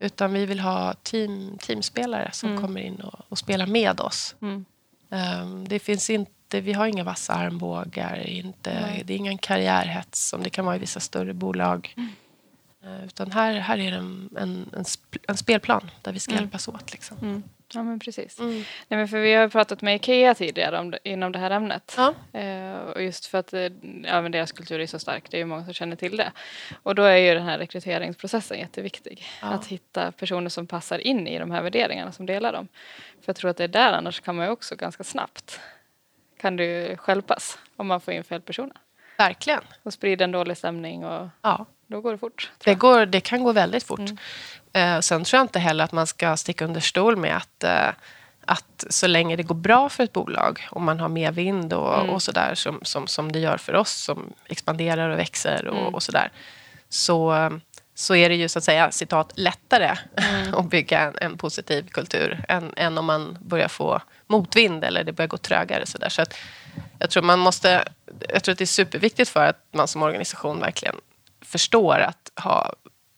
Utan 0.00 0.32
vi 0.32 0.46
vill 0.46 0.60
ha 0.60 0.94
team, 0.94 1.58
teamspelare 1.58 2.30
som 2.32 2.48
Mm. 2.50 2.62
kommer 2.62 2.80
in 2.80 3.00
och, 3.00 3.20
och 3.28 3.38
spelar 3.38 3.66
med 3.66 4.00
oss. 4.00 4.34
Mm. 4.42 4.64
Ehm, 5.10 5.68
det 5.68 5.78
finns 5.78 6.10
inte, 6.10 6.32
vi 6.54 6.72
har 6.72 6.86
inga 6.86 7.04
vassa 7.04 7.32
armbågar, 7.32 8.26
inte, 8.26 9.02
det 9.04 9.12
är 9.12 9.16
ingen 9.16 9.38
karriärhets 9.38 10.28
som 10.28 10.42
det 10.42 10.50
kan 10.50 10.64
vara 10.64 10.76
i 10.76 10.78
vissa 10.78 11.00
större 11.00 11.32
bolag. 11.34 11.94
Mm. 11.96 12.10
Eh, 12.84 13.04
Utan 13.06 13.30
här, 13.32 13.54
här 13.54 13.78
är 13.78 13.90
det 13.90 13.96
en, 13.96 14.28
en, 14.38 14.70
en, 14.76 14.82
sp- 14.82 15.18
en 15.28 15.36
spelplan 15.36 15.90
där 16.02 16.12
vi 16.12 16.18
ska 16.20 16.32
Mm. 16.32 16.44
hjälpas 16.44 16.68
åt. 16.68 16.92
Liksom. 16.92 17.18
Mm. 17.22 17.42
Ja, 17.72 17.82
men 17.82 17.98
precis. 18.00 18.38
Mm. 18.38 18.52
Nej, 18.88 18.98
men 18.98 19.08
för 19.08 19.18
vi 19.18 19.34
har 19.34 19.48
pratat 19.48 19.82
med 19.82 19.96
Ikea 19.96 20.34
tidigare 20.34 20.78
om 20.78 20.94
inom 21.04 21.32
det 21.32 21.38
här 21.38 21.50
ämnet. 21.50 21.94
Ja. 21.96 22.14
Eh, 22.40 22.74
och 22.78 23.02
just 23.02 23.26
för 23.26 23.38
att 23.38 23.52
eh, 23.52 23.60
ja, 24.04 24.22
men 24.22 24.32
deras 24.32 24.52
kultur 24.52 24.80
är 24.80 24.86
så 24.86 24.98
stark, 24.98 25.24
det 25.30 25.36
är 25.36 25.38
ju 25.38 25.44
många 25.44 25.64
som 25.64 25.74
känner 25.74 25.96
till 25.96 26.16
det. 26.16 26.32
Och 26.82 26.94
då 26.94 27.02
är 27.02 27.16
ju 27.16 27.34
den 27.34 27.42
här 27.46 27.58
rekryteringsprocessen 27.58 28.58
jätteviktig. 28.58 29.24
Ja. 29.42 29.48
Att 29.48 29.66
hitta 29.66 30.12
personer 30.12 30.48
som 30.48 30.66
passar 30.66 30.98
in 30.98 31.26
i 31.26 31.38
de 31.38 31.50
här 31.50 31.62
värderingarna, 31.62 32.12
som 32.12 32.26
delar 32.26 32.52
dem. 32.52 32.68
För 33.20 33.24
jag 33.26 33.36
tror 33.36 33.50
att 33.50 33.56
det 33.56 33.64
är 33.64 33.68
där 33.68 33.92
annars 33.92 34.20
kan 34.20 34.36
man 34.36 34.46
ju 34.46 34.52
också 34.52 34.76
ganska 34.76 35.04
snabbt 35.04 35.60
kan 36.40 36.56
det 36.56 36.64
ju 36.64 36.96
stjälpas 36.96 37.58
om 37.76 37.86
man 37.86 38.00
får 38.00 38.14
in 38.14 38.24
fel 38.24 38.40
personer. 38.40 38.76
Verkligen. 39.18 39.60
Och 39.82 39.92
sprider 39.92 40.24
en 40.24 40.32
dålig 40.32 40.56
stämning 40.56 41.04
och 41.04 41.28
Ja. 41.42 41.66
då 41.86 42.00
går 42.00 42.12
det 42.12 42.18
fort. 42.18 42.50
Det, 42.64 42.74
går, 42.74 43.06
det 43.06 43.20
kan 43.20 43.44
gå 43.44 43.52
väldigt 43.52 43.84
fort. 43.84 43.98
Mm. 43.98 44.16
Eh, 44.72 45.00
sen 45.00 45.24
tror 45.24 45.38
jag 45.38 45.44
inte 45.44 45.58
heller 45.58 45.84
att 45.84 45.92
man 45.92 46.06
ska 46.06 46.36
sticka 46.36 46.64
under 46.64 46.80
stol 46.80 47.16
med 47.16 47.36
att, 47.36 47.64
eh, 47.64 47.88
att 48.44 48.84
så 48.90 49.06
länge 49.06 49.36
det 49.36 49.42
går 49.42 49.54
bra 49.54 49.88
för 49.88 50.04
ett 50.04 50.12
bolag, 50.12 50.66
om 50.70 50.84
man 50.84 51.00
har 51.00 51.08
medvind 51.08 51.72
och, 51.72 51.98
Mm. 52.00 52.10
och 52.10 52.22
sådär 52.22 52.54
som, 52.54 52.78
som, 52.82 53.06
som 53.06 53.32
det 53.32 53.38
gör 53.38 53.56
för 53.58 53.74
oss 53.74 53.90
som 53.92 54.32
expanderar 54.46 55.10
och 55.10 55.18
växer 55.18 55.66
och, 55.68 55.78
Mm. 55.80 55.94
och 55.94 56.02
sådär, 56.02 56.30
så, 56.88 57.34
eh, 57.34 57.50
så 57.98 58.14
är 58.14 58.28
det 58.28 58.34
ju 58.34 58.48
så 58.48 58.58
att 58.58 58.64
säga 58.64 58.90
citat 58.90 59.32
lättare 59.36 59.96
Mm. 60.16 60.54
att 60.58 60.70
bygga 60.70 61.00
en, 61.00 61.14
en 61.20 61.38
positiv 61.38 61.88
kultur 61.88 62.44
än, 62.48 62.72
än 62.76 62.98
om 62.98 63.04
man 63.04 63.38
börjar 63.40 63.68
få 63.68 64.00
motvind 64.26 64.84
eller 64.84 65.04
det 65.04 65.12
börjar 65.12 65.28
gå 65.28 65.36
trögare. 65.36 65.86
Så, 65.86 65.98
där. 65.98 66.08
så 66.08 66.22
att 66.22 66.34
jag 66.98 67.10
tror 67.10 67.22
man 67.22 67.38
måste, 67.38 67.84
jag 68.28 68.42
tror 68.44 68.52
att 68.52 68.58
det 68.58 68.64
är 68.64 68.66
superviktigt 68.66 69.30
för 69.30 69.46
att 69.46 69.64
man 69.72 69.88
som 69.88 70.02
organisation 70.02 70.60
verkligen 70.60 70.94
förstår 71.40 71.98
att 71.98 72.30
ha, 72.44 72.72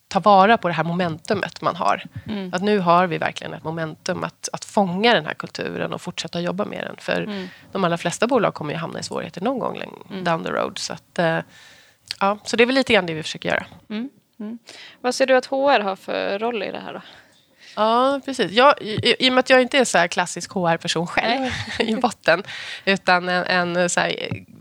ta 0.09 0.21
vara 0.21 0.57
på 0.59 0.69
det 0.69 0.75
här 0.75 0.85
momentumet 0.85 1.61
man 1.61 1.77
har. 1.77 2.03
Mm. 2.29 2.55
Att 2.55 2.63
nu 2.63 2.79
har 2.79 3.07
vi 3.07 3.19
verkligen 3.19 3.55
ett 3.55 3.65
momentum 3.65 4.25
att, 4.25 4.49
att 4.53 4.65
fånga 4.65 5.15
den 5.15 5.27
här 5.27 5.35
kulturen 5.35 5.93
och 5.93 6.01
fortsätta 6.01 6.41
jobba 6.41 6.65
med 6.65 6.85
den. 6.87 6.97
För 6.99 7.23
Mm. 7.23 7.49
de 7.73 7.85
allra 7.85 7.99
flesta 7.99 8.27
bolag 8.27 8.55
kommer 8.55 8.73
ju 8.73 8.79
hamna 8.79 9.01
i 9.01 9.03
svårigheter 9.03 9.41
någon 9.41 9.59
gång 9.59 9.83
Mm. 10.11 10.25
down 10.25 10.45
the 10.45 10.51
road. 10.51 10.79
Så, 10.79 10.93
att, 10.93 11.19
eh, 11.19 11.39
ja, 12.21 12.39
så 12.45 12.57
det 12.57 12.65
är 12.65 12.67
väl 12.67 12.75
lite 12.75 12.93
grann 12.93 13.07
det 13.07 13.15
vi 13.15 13.23
försöker 13.23 13.49
göra. 13.49 13.67
Mm. 14.41 14.59
Vad 15.01 15.15
ser 15.15 15.27
du 15.27 15.37
att 15.37 15.47
HR 15.47 15.81
har 15.81 15.97
för 15.97 16.39
roll 16.39 16.63
i 16.63 16.71
det 16.71 16.81
här 16.81 16.93
då? 16.93 17.01
Ja, 17.77 18.21
precis. 18.25 18.53
Jag, 18.53 18.83
i, 18.83 19.17
I 19.19 19.31
och 19.31 19.33
med 19.33 19.41
att 19.41 19.51
jag 19.51 19.63
inte 19.63 19.79
är 19.79 19.85
så 19.85 19.99
här 19.99 20.09
klassisk 20.09 20.53
HR-person 20.53 21.07
själv 21.07 21.51
i 21.79 21.95
botten 21.95 22.43
utan 22.85 23.29
en, 23.29 23.77
en 23.77 23.91
så 23.91 24.01
här, 24.01 24.17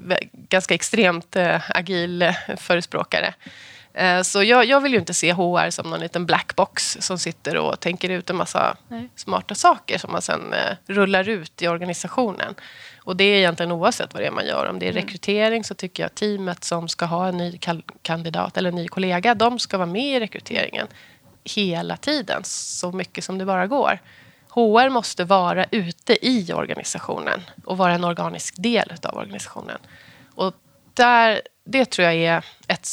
eh, 0.10 0.18
ganska 0.32 0.74
extremt 0.74 1.36
eh, 1.36 1.62
agil 1.70 2.22
eh, 2.22 2.36
förespråkare 2.58 3.34
Så 4.24 4.44
jag, 4.44 4.66
jag 4.66 4.82
vill 4.82 4.94
ju 4.94 5.00
inte 5.00 5.14
se 5.14 5.34
HR 5.34 5.70
som 5.70 5.90
någon 5.90 6.00
liten 6.00 6.26
black 6.26 6.56
box 6.56 6.98
som 7.00 7.20
sitter 7.20 7.58
och 7.58 7.80
tänker 7.80 8.10
ut 8.10 8.30
en 8.30 8.36
massa 8.36 8.78
Nej. 8.88 9.10
smarta 9.16 9.56
saker 9.56 9.98
som 9.98 10.12
man 10.12 10.22
sen 10.22 10.54
eh, 10.54 10.76
rullar 10.88 11.30
ut 11.30 11.62
i 11.62 11.68
organisationen. 11.68 12.56
Och 12.98 13.16
det 13.16 13.24
är 13.24 13.38
egentligen 13.38 13.72
oavsett 13.72 14.14
vad 14.14 14.24
det 14.24 14.28
är 14.28 14.32
man 14.32 14.46
gör. 14.46 14.70
Om 14.70 14.80
det 14.80 14.88
är 14.88 14.92
rekrytering 14.92 15.64
så 15.64 15.74
tycker 15.74 16.04
jag 16.04 16.16
teamet 16.16 16.64
som 16.64 16.88
ska 16.88 17.06
ha 17.06 17.28
en 17.28 17.38
ny 17.38 17.60
kandidat 18.02 18.58
eller 18.58 18.70
en 18.70 18.76
ny 18.76 18.88
kollega, 18.88 19.36
de 19.36 19.60
ska 19.60 19.78
vara 19.78 19.88
med 19.88 20.16
i 20.16 20.20
rekryteringen 20.20 20.88
hela 21.44 21.98
tiden, 21.98 22.42
så 22.44 22.92
mycket 22.92 23.24
som 23.24 23.38
det 23.38 23.46
bara 23.46 23.68
går. 23.68 24.00
HR 24.50 24.90
måste 24.90 25.24
vara 25.24 25.66
ute 25.72 26.28
i 26.28 26.54
organisationen 26.54 27.42
och 27.66 27.78
vara 27.78 27.94
en 27.94 28.04
organisk 28.04 28.56
del 28.58 28.94
av 29.04 29.18
organisationen. 29.18 29.78
Och 30.36 30.54
där, 30.94 31.42
det 31.66 31.86
tror 31.86 32.06
jag 32.06 32.16
är 32.16 32.46
ett, 32.68 32.88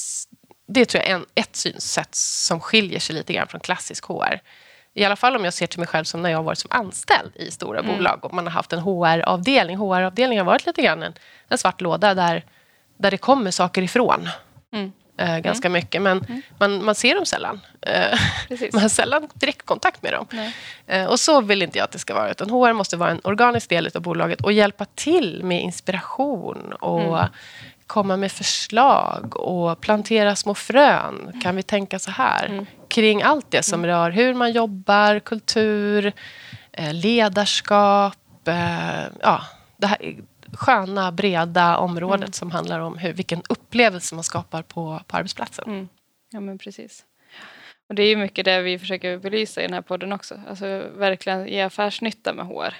det 0.66 0.84
tror 0.84 1.02
jag 1.02 1.10
är 1.10 1.14
en, 1.14 1.26
ett 1.34 1.56
synsätt 1.56 2.14
som 2.14 2.60
skiljer 2.60 3.00
sig 3.00 3.14
lite 3.14 3.32
grann 3.32 3.46
från 3.46 3.60
klassisk 3.60 4.04
HR. 4.04 4.40
I 4.94 5.04
alla 5.04 5.16
fall 5.16 5.36
om 5.36 5.44
jag 5.44 5.54
ser 5.54 5.66
till 5.66 5.78
mig 5.78 5.88
själv 5.88 6.04
som 6.04 6.22
när 6.22 6.30
jag 6.30 6.38
har 6.38 6.42
varit 6.42 6.58
som 6.58 6.70
anställd 6.72 7.32
i 7.34 7.50
stora 7.50 7.82
bolag 7.82 8.24
och 8.24 8.34
man 8.34 8.46
har 8.46 8.52
haft 8.52 8.72
en 8.72 8.78
HR-avdelning. 8.78 9.76
HR-avdelningen 9.76 10.46
har 10.46 10.52
varit 10.52 10.66
lite 10.66 10.82
grann 10.82 11.02
en, 11.02 11.14
en 11.48 11.58
svart 11.58 11.80
låda 11.80 12.14
där, 12.14 12.44
där 12.96 13.10
det 13.10 13.18
kommer 13.18 13.50
saker 13.50 13.82
ifrån. 13.82 14.28
Mm. 14.72 14.92
Eh, 15.18 15.38
ganska 15.38 15.68
mycket, 15.68 16.02
men 16.02 16.42
man, 16.58 16.84
man 16.84 16.94
ser 16.94 17.14
dem 17.14 17.26
sällan. 17.26 17.60
Eh, 17.80 18.18
man 18.72 18.82
har 18.82 18.88
sällan 18.88 19.28
direktkontakt 19.34 20.02
med 20.02 20.12
dem. 20.12 20.26
Eh, 20.86 21.04
och 21.04 21.20
så 21.20 21.40
vill 21.40 21.62
inte 21.62 21.78
jag 21.78 21.84
att 21.84 21.92
det 21.92 21.98
ska 21.98 22.14
vara. 22.14 22.30
Utan 22.30 22.50
HR 22.50 22.72
måste 22.72 22.96
vara 22.96 23.10
en 23.10 23.20
organisk 23.24 23.68
del 23.68 23.90
av 23.94 24.02
bolaget 24.02 24.40
och 24.40 24.52
hjälpa 24.52 24.84
till 24.84 25.44
med 25.44 25.62
inspiration 25.62 26.72
och 26.72 27.18
komma 27.86 28.16
med 28.16 28.32
förslag 28.32 29.36
och 29.36 29.80
plantera 29.80 30.36
små 30.36 30.54
frön. 30.54 31.40
Kan 31.42 31.56
vi 31.56 31.62
tänka 31.62 31.98
så 31.98 32.10
här? 32.10 32.66
Kring 32.88 33.22
allt 33.22 33.50
det 33.50 33.62
som 33.62 33.86
rör 33.86 34.10
hur 34.10 34.34
man 34.34 34.52
jobbar, 34.52 35.18
kultur, 35.18 36.12
eh, 36.72 36.94
ledarskap. 36.94 38.48
Eh, 38.48 39.04
ja, 39.22 39.40
det 39.76 39.86
här 39.86 40.16
sköna, 40.52 41.12
breda 41.12 41.76
området 41.76 42.34
som 42.34 42.50
handlar 42.50 42.80
om 42.80 42.98
hur, 42.98 43.12
vilken 43.12 43.42
upplevelse 43.48 44.14
man 44.14 44.24
skapar 44.24 44.62
på, 44.62 45.00
på 45.06 45.16
arbetsplatsen. 45.16 45.64
Mm. 45.66 45.88
Ja, 46.30 46.40
men 46.40 46.58
precis. 46.58 47.04
Och 47.88 47.94
det 47.94 48.02
är 48.02 48.08
ju 48.08 48.16
mycket 48.16 48.44
det 48.44 48.62
vi 48.62 48.78
försöker 48.78 49.18
belysa 49.18 49.60
i 49.60 49.64
den 49.64 49.74
här 49.74 49.82
podden 49.82 50.12
också. 50.12 50.40
Alltså 50.48 50.66
verkligen 50.96 51.48
ge 51.48 51.60
affärsnytta 51.60 52.32
med 52.32 52.46
HR. 52.46 52.74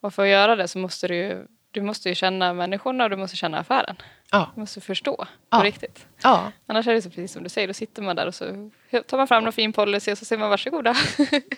Och 0.00 0.14
för 0.14 0.22
att 0.22 0.28
göra 0.28 0.56
det 0.56 0.68
så 0.68 0.78
måste 0.78 1.08
du 1.08 1.16
ju, 1.16 1.46
du 1.70 1.80
måste 1.82 2.08
ju 2.08 2.14
känna 2.14 2.52
människorna 2.52 3.04
och 3.04 3.10
du 3.10 3.16
måste 3.16 3.36
känna 3.36 3.58
affären. 3.58 3.96
Ja. 4.34 4.50
Du 4.54 4.60
måste 4.60 4.80
förstå 4.80 5.16
på 5.16 5.26
Ja. 5.50 5.58
riktigt. 5.64 6.06
Ja, 6.22 6.52
Annars 6.66 6.86
är 6.86 6.94
det 6.94 7.02
så 7.02 7.08
precis 7.08 7.32
som 7.32 7.42
du 7.42 7.48
säger, 7.48 7.68
då 7.68 7.74
sitter 7.74 8.02
man 8.02 8.16
där 8.16 8.26
och 8.26 8.34
så 8.34 8.70
tar 9.06 9.16
man 9.16 9.28
fram 9.28 9.44
någon 9.44 9.52
fin 9.52 9.72
policy 9.72 10.12
och 10.12 10.18
så 10.18 10.24
säger 10.24 10.40
man 10.40 10.50
varsågoda. 10.50 10.94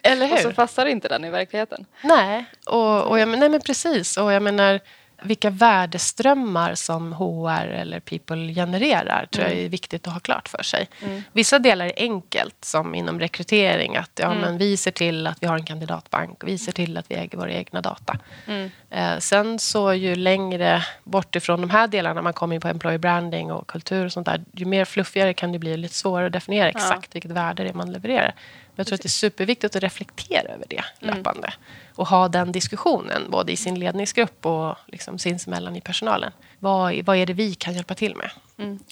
eller 0.03 0.27
och 0.33 0.39
så 0.39 0.49
hur? 0.49 0.55
passar 0.55 0.87
inte 0.87 1.09
den 1.09 1.25
i 1.25 1.31
verkligheten. 1.31 1.87
Nej, 2.03 2.45
och, 2.67 3.03
och 3.03 3.19
jag, 3.19 3.29
nej 3.29 3.49
men 3.49 3.61
precis. 3.61 4.17
Och 4.17 4.33
jag 4.33 4.43
menar, 4.43 4.81
vilka 5.25 5.51
värdeströmmar 5.51 6.75
som 6.75 7.13
HR 7.13 7.67
eller 7.67 8.01
people 8.01 8.55
genererar 8.55 9.27
tror 9.31 9.47
jag 9.47 9.57
är 9.59 9.69
viktigt 9.69 10.07
att 10.07 10.13
ha 10.13 10.21
klart 10.21 10.49
för 10.49 10.63
sig. 10.63 10.89
Vissa 11.33 11.59
delar 11.59 11.87
är 11.87 11.93
enkelt, 11.97 12.57
som 12.65 12.95
inom 12.95 13.21
rekrytering. 13.21 13.97
Att 13.97 14.11
ja, 14.15 14.35
men 14.35 14.59
vi 14.59 14.77
ser 14.77 14.91
till 14.91 15.27
att 15.27 15.43
vi 15.43 15.47
har 15.47 15.55
en 15.55 15.65
kandidatbank 15.65 16.43
och 16.43 16.49
vi 16.49 16.59
ser 16.59 16.73
till 16.73 16.97
att 16.97 17.11
vi 17.11 17.15
äger 17.15 17.39
våra 17.39 17.53
egna 17.53 17.81
data. 17.81 18.19
Mm. 18.47 18.71
Eh, 18.91 19.19
sen 19.19 19.59
så 19.59 19.95
ju 19.95 20.15
längre 20.15 20.85
bort 21.05 21.37
ifrån 21.37 21.61
de 21.61 21.71
här 21.71 21.87
delarna 21.87 22.23
man 22.23 22.33
kommer 22.33 22.55
in 22.55 22.61
på 22.61 22.69
employer 22.69 22.99
branding 22.99 23.53
och 23.53 23.67
kultur 23.67 24.05
och 24.05 24.13
sånt 24.13 24.27
där, 24.27 24.45
ju 24.53 24.65
mer 24.65 24.85
fluffigare 24.85 25.35
kan 25.35 25.53
det 25.53 25.59
bli 25.59 25.77
lite 25.77 25.95
svårare 25.95 26.27
att 26.27 26.33
definiera 26.33 26.69
exakt 26.69 27.15
vilket 27.15 27.31
värde 27.31 27.63
det 27.63 27.69
är 27.69 27.75
man 27.75 27.93
levererar. 27.93 28.35
Jag 28.77 28.87
tror 28.87 28.95
att 28.95 29.03
det 29.03 29.07
är 29.07 29.11
superviktigt 29.11 29.77
att 29.77 29.83
reflektera 29.83 30.53
över 30.53 30.67
det 30.69 30.85
löpande. 30.99 31.53
Och 31.95 32.09
ha 32.09 32.29
den 32.29 32.53
diskussionen 32.53 33.31
både 33.31 33.53
i 33.53 33.57
sin 33.57 33.79
ledningsgrupp 33.79 34.47
och 34.47 34.77
liksom 34.87 35.19
sinsemellan 35.19 35.77
i 35.77 35.81
personalen. 35.81 36.33
Vad, 36.59 37.05
vad 37.05 37.17
är 37.17 37.27
det 37.27 37.33
vi 37.33 37.55
kan 37.55 37.75
hjälpa 37.75 37.95
till 37.95 38.17
med? 38.17 38.31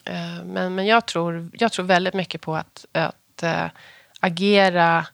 Eh, 0.05 0.45
Men, 0.45 0.75
men 0.75 0.87
jag, 0.87 1.07
tror, 1.07 1.51
jag 1.53 1.73
tror 1.73 1.85
väldigt 1.87 2.15
mycket 2.15 2.41
på 2.41 2.57
att, 2.57 2.87
att 2.93 3.43
eh, 3.43 3.67
agera 4.21 5.07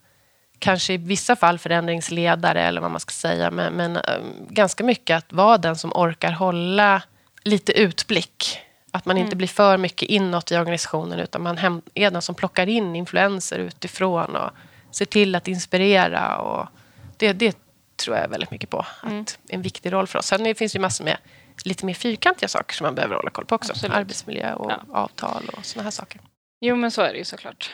kanske 0.59 0.93
i 0.93 0.97
vissa 0.97 1.37
fall 1.37 1.59
förändringsledare 1.59 2.63
eller 2.63 2.81
vad 2.81 2.91
man 2.91 3.01
ska 3.01 3.11
säga. 3.11 3.51
Men, 3.51 3.73
men 3.73 3.97
eh, 3.97 4.03
ganska 4.49 4.85
mycket 4.85 5.17
att 5.17 5.33
vara 5.33 5.59
den 5.59 5.77
som 5.77 5.93
orkar 5.95 6.33
hålla 6.33 7.03
lite 7.45 7.73
utblick. 7.73 8.61
Att 8.91 9.07
man 9.07 9.17
inte 9.19 9.37
blir 9.37 9.49
för 9.49 9.77
mycket 9.77 10.09
inåt 10.09 10.53
i 10.53 10.57
organisationen 10.57 11.19
utan 11.19 11.43
man 11.43 11.83
är 11.95 12.11
den 12.11 12.23
som 12.23 12.35
plockar 12.35 12.67
in 12.67 12.97
influenser 12.97 13.59
utifrån 13.59 14.37
och 14.37 14.51
ser 14.91 15.05
till 15.05 15.35
att 15.35 15.49
inspirera. 15.49 16.39
Och 16.39 16.69
det, 17.17 17.33
det 17.33 17.57
tror 18.05 18.17
jag 18.17 18.29
väldigt 18.29 18.51
mycket 18.51 18.71
på. 18.71 18.87
Att 19.03 19.39
en 19.49 19.63
viktig 19.63 19.93
roll 19.93 20.07
för 20.07 20.19
oss. 20.19 20.27
Sen 20.27 20.55
finns 20.55 20.73
det 20.73 20.79
massor 20.79 21.05
med 21.05 21.17
lite 21.65 21.87
mer 21.87 21.95
fyrkantiga 21.95 22.49
saker 22.49 22.75
som 22.75 22.85
man 22.85 22.95
behöver 22.95 23.15
hålla 23.15 23.31
koll 23.31 23.45
på 23.45 23.55
också. 23.55 23.73
Absolut. 23.73 23.97
Arbetsmiljö 23.97 24.55
och 24.55 24.71
Ja. 24.71 24.81
avtal 24.93 25.51
och 25.57 25.65
såna 25.65 25.83
här 25.83 25.91
saker. 25.91 26.21
Jo 26.61 26.77
men 26.77 26.91
så 26.91 27.03
är 27.03 27.13
det 27.13 27.19
ju 27.19 27.25
såklart. 27.25 27.71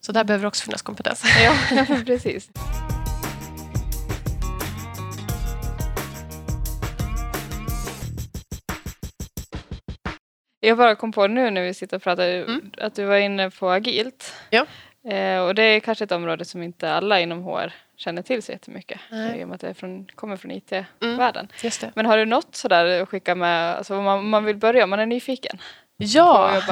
Så 0.00 0.12
där 0.12 0.24
behöver 0.24 0.46
också 0.46 0.64
finnas 0.64 0.82
kompetens. 0.82 1.24
Ja, 1.44 1.54
precis. 2.06 2.50
Jag 10.60 10.76
bara 10.78 10.94
kom 10.94 11.12
på 11.12 11.26
nu 11.26 11.50
när 11.50 11.62
vi 11.62 11.74
sitter 11.74 11.96
och 11.96 12.02
pratar 12.02 12.28
Mm. 12.28 12.70
att 12.78 12.94
du 12.94 13.04
var 13.04 13.16
inne 13.16 13.50
på 13.50 13.70
agilt. 13.70 14.34
Ja. 14.50 14.66
Eh, 15.10 15.40
och 15.40 15.54
det 15.54 15.62
är 15.62 15.80
kanske 15.80 16.04
ett 16.04 16.12
område 16.12 16.44
som 16.44 16.62
inte 16.62 16.92
alla 16.92 17.20
inom 17.20 17.42
HR 17.42 17.72
känner 17.96 18.22
till 18.22 18.42
så 18.42 18.52
jättemycket. 18.52 19.00
Nej. 19.10 19.40
I 19.40 19.44
och 19.44 19.48
med 19.48 19.54
att 19.54 19.60
det 19.60 19.74
från, 19.74 20.06
kommer 20.14 20.36
från 20.36 20.50
IT-världen. 20.50 21.48
Just 21.62 21.80
det. 21.80 21.92
Men 21.94 22.06
har 22.06 22.16
du 22.18 22.24
något 22.24 22.54
sådär 22.54 23.02
att 23.02 23.08
skicka 23.08 23.34
med, 23.34 23.74
alltså 23.76 23.96
om 23.96 24.04
man, 24.04 24.28
man 24.28 24.44
vill 24.44 24.56
börja, 24.56 24.84
om 24.84 24.90
man 24.90 25.00
är 25.00 25.06
nyfiken 25.06 25.58
Ja, 26.00 26.62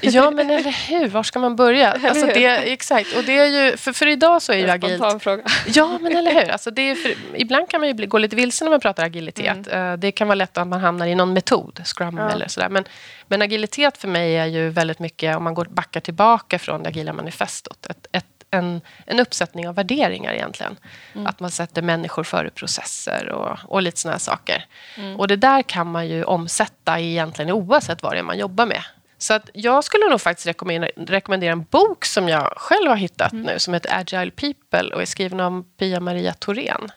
ja, 0.00 0.30
men 0.30 0.50
eller 0.50 0.88
hur? 0.88 1.08
Var 1.08 1.22
ska 1.22 1.38
man 1.38 1.56
börja? 1.56 1.92
Alltså 1.92 2.26
det, 2.26 2.72
exakt. 2.72 3.16
Och 3.16 3.24
det 3.24 3.38
är 3.38 3.46
ju, 3.46 3.76
för, 3.76 3.92
för 3.92 4.06
idag 4.06 4.42
så 4.42 4.52
är 4.52 4.56
ju 4.56 4.70
agilt... 4.70 5.22
fråga. 5.22 5.42
Ja, 5.66 5.98
men 6.00 6.16
eller 6.16 6.34
hur? 6.34 6.50
Alltså 6.50 6.70
det 6.70 6.94
för, 6.94 7.14
ibland 7.34 7.68
kan 7.68 7.80
man 7.80 7.88
ju 7.96 8.06
gå 8.06 8.18
lite 8.18 8.36
vilse 8.36 8.64
när 8.64 8.70
man 8.70 8.80
pratar 8.80 9.04
agilitet. 9.04 9.66
Mm. 9.68 9.92
Eh, 9.92 9.98
Det 9.98 10.12
kan 10.12 10.28
vara 10.28 10.34
lätt 10.34 10.58
att 10.58 10.66
man 10.66 10.80
hamnar 10.80 11.06
i 11.06 11.14
någon 11.14 11.32
metod, 11.32 11.82
scrum 11.84 12.16
Ja. 12.18 12.30
eller 12.30 12.48
sådär. 12.48 12.68
Men, 12.68 12.84
men 13.26 13.42
agilitet 13.42 13.98
för 13.98 14.08
mig 14.08 14.36
är 14.36 14.46
ju 14.46 14.68
väldigt 14.68 14.98
mycket, 14.98 15.36
om 15.36 15.44
man 15.44 15.54
går 15.54 15.64
backar 15.70 16.00
tillbaka 16.00 16.58
från 16.58 16.82
det 16.82 16.88
agila 16.88 17.12
manifestot, 17.12 17.86
ett, 17.86 18.06
ett, 18.12 18.37
en, 18.50 18.80
en 19.06 19.20
uppsättning 19.20 19.68
av 19.68 19.74
värderingar 19.74 20.32
egentligen. 20.32 20.76
Mm. 21.14 21.26
Att 21.26 21.40
man 21.40 21.50
sätter 21.50 21.82
människor 21.82 22.24
före 22.24 22.50
processer 22.50 23.28
och, 23.28 23.58
och 23.64 23.82
lite 23.82 24.00
såna 24.00 24.12
här 24.12 24.18
saker. 24.18 24.64
Mm. 24.96 25.16
Och 25.20 25.28
det 25.28 25.36
där 25.36 25.62
kan 25.62 25.86
man 25.90 26.08
ju 26.08 26.24
omsätta 26.24 27.00
egentligen 27.00 27.50
oavsett 27.50 28.02
vad 28.02 28.12
det 28.12 28.18
är 28.18 28.22
man 28.22 28.38
jobbar 28.38 28.66
med. 28.66 28.82
Så 29.18 29.34
att 29.34 29.50
jag 29.54 29.84
skulle 29.84 30.08
nog 30.10 30.20
faktiskt 30.20 30.46
rekommendera, 30.46 30.90
rekommendera 30.96 31.52
en 31.52 31.62
bok 31.62 32.04
som 32.04 32.28
jag 32.28 32.52
själv 32.56 32.88
har 32.88 32.96
hittat 32.96 33.32
Mm. 33.32 33.44
nu 33.44 33.58
som 33.58 33.74
heter 33.74 33.98
Agile 34.00 34.30
People 34.30 34.94
och 34.94 35.02
är 35.02 35.06
skriven 35.06 35.40
av 35.40 35.64
Pia-Maria 35.78 36.32
Thorén. 36.32 36.88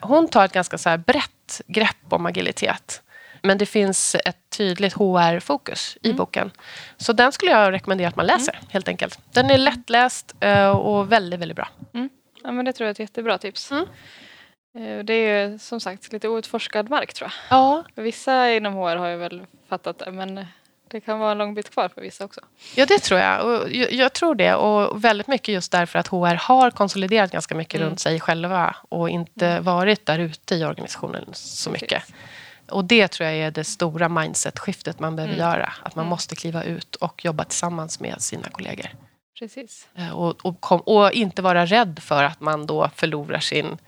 Hon 0.00 0.28
tar 0.28 0.44
ett 0.44 0.52
ganska 0.52 0.78
så 0.78 0.98
brett 0.98 1.60
grepp 1.66 2.12
om 2.12 2.26
agilitet. 2.26 3.02
Men 3.44 3.58
det 3.58 3.66
finns 3.66 4.14
ett 4.24 4.36
tydligt 4.56 4.92
HR-fokus 4.92 5.96
i 6.02 6.12
boken. 6.12 6.50
Så 6.96 7.12
den 7.12 7.32
skulle 7.32 7.50
jag 7.50 7.72
rekommendera 7.72 8.08
att 8.08 8.16
man 8.16 8.26
läser, 8.26 8.58
helt 8.70 8.88
enkelt. 8.88 9.18
Den 9.32 9.50
är 9.50 9.58
lättläst 9.58 10.34
eh, 10.40 10.68
och 10.70 11.12
väldigt, 11.12 11.40
väldigt 11.40 11.56
bra. 11.56 11.68
Ja, 12.42 12.52
men 12.52 12.64
det 12.64 12.72
tror 12.72 12.84
jag 12.84 12.88
är 12.88 12.92
ett 12.92 12.98
jättebra 12.98 13.38
tips. 13.38 13.70
Mm. 13.70 13.84
Eh, 14.78 15.04
Det 15.04 15.12
är 15.14 15.48
ju 15.50 15.58
som 15.58 15.80
sagt 15.80 16.12
lite 16.12 16.28
outforskad 16.28 16.90
mark 16.90 17.14
tror 17.14 17.30
jag. 17.50 17.58
Ja, 17.58 17.84
Vissa 17.94 18.50
inom 18.50 18.74
HR 18.74 18.96
har 18.96 19.08
ju 19.08 19.16
väl 19.16 19.46
fattat 19.68 19.98
det 19.98 20.10
men 20.12 20.46
det 20.90 21.00
kan 21.00 21.18
vara 21.18 21.32
en 21.32 21.38
lång 21.38 21.54
bit 21.54 21.70
kvar 21.70 21.88
för 21.88 22.00
vissa 22.00 22.24
också. 22.24 22.40
Ja, 22.74 22.86
det 22.86 22.98
tror 22.98 23.20
jag. 23.20 23.46
Och 23.46 23.70
jag, 23.70 24.12
tror 24.12 24.34
det. 24.34 24.54
Och 24.54 25.04
väldigt 25.04 25.26
mycket 25.26 25.48
just 25.54 25.72
därför 25.72 25.98
att 25.98 26.08
HR 26.08 26.34
har 26.34 26.70
konsoliderat 26.70 27.30
ganska 27.32 27.54
mycket 27.54 27.74
Mm. 27.74 27.88
runt 27.88 28.00
sig 28.00 28.20
själva 28.20 28.76
och 28.88 29.08
inte 29.10 29.60
varit 29.60 30.06
där 30.06 30.18
ute 30.18 30.54
i 30.54 30.64
organisationen 30.64 31.24
så 31.32 31.70
Precis. 31.70 31.88
Och 32.68 32.84
det 32.84 33.08
tror 33.08 33.28
jag 33.28 33.38
är 33.38 33.50
det 33.50 33.64
stora 33.64 34.08
mindset-skiftet 34.08 35.00
man 35.00 35.16
behöver 35.16 35.34
Mm. 35.34 35.46
göra. 35.48 35.72
Att 35.82 35.94
man 35.96 36.02
Mm. 36.02 36.10
måste 36.10 36.36
kliva 36.36 36.62
ut 36.64 36.94
och 36.96 37.24
jobba 37.24 37.44
tillsammans 37.44 38.00
med 38.00 38.22
sina 38.22 38.48
kollegor. 38.48 38.86
Precis. 39.38 39.88
Eh, 39.94 40.10
Och, 40.10 40.46
och, 40.46 40.60
kom, 40.60 40.80
och 40.80 41.12
inte 41.12 41.42
vara 41.42 41.66
rädd 41.66 41.98
för 42.02 42.24
att 42.24 42.40
man 42.40 42.66
då 42.66 42.90
förlorar 42.96 43.40
sin... 43.40 43.78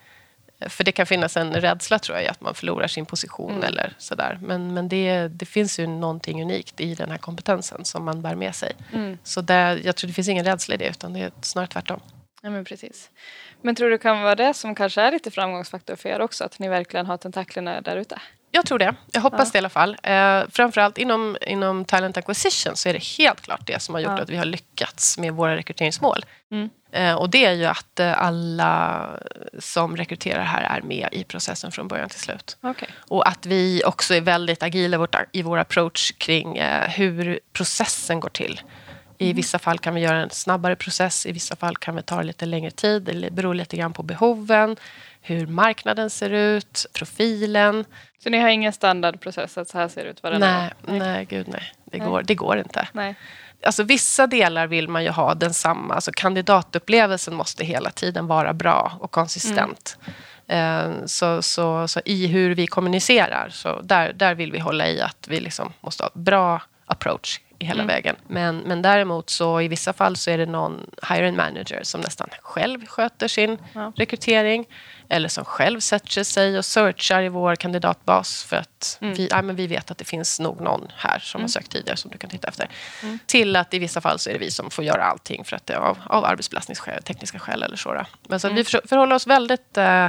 För 0.68 0.84
det 0.84 0.92
kan 0.92 1.06
finnas 1.06 1.36
en 1.36 1.52
rädsla 1.52 1.98
tror 1.98 2.18
jag 2.18 2.26
att 2.26 2.40
man 2.40 2.54
förlorar 2.54 2.86
sin 2.86 3.06
position 3.06 3.50
Mm. 3.52 3.64
eller 3.64 3.92
sådär. 3.98 4.38
Men, 4.42 4.74
men 4.74 4.88
det, 4.88 5.28
det 5.28 5.46
finns 5.46 5.78
ju 5.78 5.86
någonting 5.86 6.42
unikt 6.42 6.80
i 6.80 6.94
den 6.94 7.10
här 7.10 7.18
kompetensen 7.18 7.84
som 7.84 8.04
man 8.04 8.22
bär 8.22 8.34
med 8.34 8.54
sig. 8.54 8.72
Mm. 8.92 9.18
Så 9.22 9.40
där, 9.40 9.80
jag 9.84 9.96
tror 9.96 10.08
det 10.08 10.14
finns 10.14 10.28
ingen 10.28 10.44
rädsla 10.44 10.74
i 10.74 10.78
det 10.78 10.88
utan 10.88 11.12
det 11.12 11.20
är 11.20 11.32
snarare 11.42 11.68
tvärtom. 11.68 12.00
Ja, 12.42 12.50
men 12.50 12.64
precis. 12.64 13.10
Men 13.62 13.74
tror 13.74 13.88
du 13.90 13.94
det 13.96 14.02
kan 14.02 14.22
vara 14.22 14.34
det 14.34 14.54
som 14.54 14.74
kanske 14.74 15.00
är 15.02 15.12
lite 15.12 15.30
framgångsfaktor 15.30 15.96
för 15.96 16.08
er 16.08 16.20
också? 16.20 16.44
Att 16.44 16.58
ni 16.58 16.68
verkligen 16.68 17.06
har 17.06 17.16
tentaklerna 17.16 17.80
där 17.80 17.96
ute? 17.96 18.20
Jag 18.56 18.66
tror 18.66 18.78
det. 18.78 18.94
Jag 19.12 19.20
hoppas 19.20 19.48
ja. 19.48 19.52
det 19.52 19.56
i 19.56 19.58
alla 19.58 19.68
fall. 19.68 19.96
Eh, 20.02 20.42
framförallt 20.50 20.98
inom, 20.98 21.36
inom 21.40 21.84
talent 21.84 22.16
acquisition 22.16 22.76
så 22.76 22.88
är 22.88 22.92
det 22.92 23.04
helt 23.04 23.40
klart 23.40 23.66
det 23.66 23.82
som 23.82 23.94
har 23.94 24.02
gjort 24.02 24.12
ja. 24.16 24.22
att 24.22 24.30
vi 24.30 24.36
har 24.36 24.44
lyckats 24.44 25.18
med 25.18 25.32
våra 25.32 25.56
rekryteringsmål. 25.56 26.24
Mm. 26.50 26.70
Eh, 26.92 27.14
och 27.14 27.30
det 27.30 27.44
är 27.44 27.52
ju 27.52 27.64
att 27.64 28.00
eh, 28.00 28.22
alla 28.22 29.06
som 29.58 29.96
rekryterar 29.96 30.42
här 30.42 30.62
är 30.78 30.82
med 30.82 31.08
i 31.12 31.24
processen 31.24 31.72
från 31.72 31.88
början 31.88 32.08
till 32.08 32.20
slut. 32.20 32.56
Okay. 32.62 32.88
Och 32.98 33.28
att 33.28 33.46
vi 33.46 33.82
också 33.86 34.14
är 34.14 34.20
väldigt 34.20 34.62
agila 34.62 34.96
i, 34.96 34.98
vårt, 34.98 35.16
i 35.32 35.42
vår 35.42 35.58
approach 35.58 36.12
kring 36.18 36.56
eh, 36.56 36.88
hur 36.88 37.40
processen 37.52 38.20
går 38.20 38.28
till. 38.28 38.60
I 39.18 39.24
mm. 39.24 39.36
vissa 39.36 39.58
fall 39.58 39.78
kan 39.78 39.94
vi 39.94 40.00
göra 40.00 40.22
en 40.22 40.30
snabbare 40.30 40.76
process, 40.76 41.26
i 41.26 41.32
vissa 41.32 41.56
fall 41.56 41.76
kan 41.76 41.96
vi 41.96 42.02
ta 42.02 42.22
lite 42.22 42.46
längre 42.46 42.70
tid. 42.70 43.02
Det 43.02 43.30
beror 43.32 43.54
lite 43.54 43.76
grann 43.76 43.92
på 43.92 44.02
behoven, 44.02 44.76
hur 45.26 45.46
marknaden 45.46 46.10
ser 46.10 46.30
ut, 46.30 46.86
profilen. 46.92 47.84
Så 48.22 48.30
ni 48.30 48.38
har 48.38 48.48
ingen 48.48 48.72
standardprocess 48.72 49.58
att 49.58 49.68
så 49.68 49.78
här 49.78 49.88
ser 49.88 50.04
det 50.04 50.10
ut 50.10 50.22
varenda 50.22 50.58
nej, 50.58 50.70
nej, 50.86 50.98
nej, 50.98 51.24
gud 51.24 51.48
nej. 51.48 51.72
Det, 51.84 51.98
nej. 51.98 52.08
Går, 52.08 52.22
det 52.22 52.34
går 52.34 52.58
inte. 52.58 52.88
Nej. 52.92 53.14
Alltså, 53.62 53.82
vissa 53.82 54.26
delar 54.26 54.66
vill 54.66 54.88
man 54.88 55.04
ju 55.04 55.10
ha 55.10 55.34
densamma. 55.34 55.94
Alltså, 55.94 56.12
kandidatupplevelsen 56.14 57.34
måste 57.34 57.64
hela 57.64 57.90
tiden 57.90 58.26
vara 58.26 58.52
bra 58.52 58.92
och 59.00 59.10
konsistent. 59.10 59.98
Mm. 60.48 61.08
Så, 61.08 61.42
så, 61.42 61.88
så 61.88 62.00
i 62.04 62.26
hur 62.26 62.54
vi 62.54 62.66
kommunicerar, 62.66 63.48
så 63.48 63.80
där, 63.82 64.12
där 64.12 64.34
vill 64.34 64.52
vi 64.52 64.58
hålla 64.58 64.88
i 64.88 65.00
att 65.00 65.28
vi 65.28 65.40
liksom 65.40 65.72
måste 65.80 66.02
ha 66.02 66.10
bra 66.14 66.62
approach 66.86 67.40
i 67.58 67.64
hela 67.64 67.82
mm. 67.82 67.94
vägen. 67.94 68.16
Men, 68.26 68.58
men 68.58 68.82
däremot 68.82 69.30
så 69.30 69.60
i 69.60 69.68
vissa 69.68 69.92
fall 69.92 70.16
så 70.16 70.30
är 70.30 70.38
det 70.38 70.46
någon 70.46 70.90
hiring 71.08 71.36
manager 71.36 71.80
som 71.82 72.00
nästan 72.00 72.28
själv 72.42 72.86
sköter 72.86 73.28
sin 73.28 73.58
ja. 73.72 73.92
rekrytering 73.96 74.66
eller 75.08 75.28
som 75.28 75.44
själv 75.44 75.80
sätter 75.80 76.24
sig 76.24 76.58
och 76.58 76.64
searchar 76.64 77.22
i 77.22 77.28
vår 77.28 77.56
kandidatbas 77.56 78.44
för 78.44 78.56
att 78.56 78.98
mm. 79.00 79.14
vi, 79.14 79.28
ja, 79.30 79.42
men 79.42 79.56
vi 79.56 79.66
vet 79.66 79.90
att 79.90 79.98
det 79.98 80.04
finns 80.04 80.40
nog 80.40 80.60
någon 80.60 80.88
här 80.96 81.18
som 81.18 81.38
mm. 81.38 81.44
har 81.44 81.48
sökt 81.48 81.70
tidigare 81.70 81.96
som 81.96 82.10
du 82.10 82.18
kan 82.18 82.30
titta 82.30 82.48
efter. 82.48 82.68
Mm. 83.02 83.18
Till 83.26 83.56
att 83.56 83.74
i 83.74 83.78
vissa 83.78 84.00
fall 84.00 84.18
så 84.18 84.30
är 84.30 84.34
det 84.34 84.40
vi 84.40 84.50
som 84.50 84.70
får 84.70 84.84
göra 84.84 85.04
allting 85.04 85.44
för 85.44 85.56
att 85.56 85.66
det 85.66 85.74
är 85.74 85.78
av, 85.78 85.98
av 86.06 86.24
arbetsbelastningsskäl, 86.24 87.02
tekniska 87.02 87.38
skäl 87.38 87.62
eller 87.62 87.76
så. 87.76 88.06
Men 88.28 88.40
så 88.40 88.46
mm. 88.46 88.56
vi 88.56 88.64
förhåller 88.64 89.16
oss 89.16 89.26
väldigt, 89.26 89.76
eh, 89.76 90.08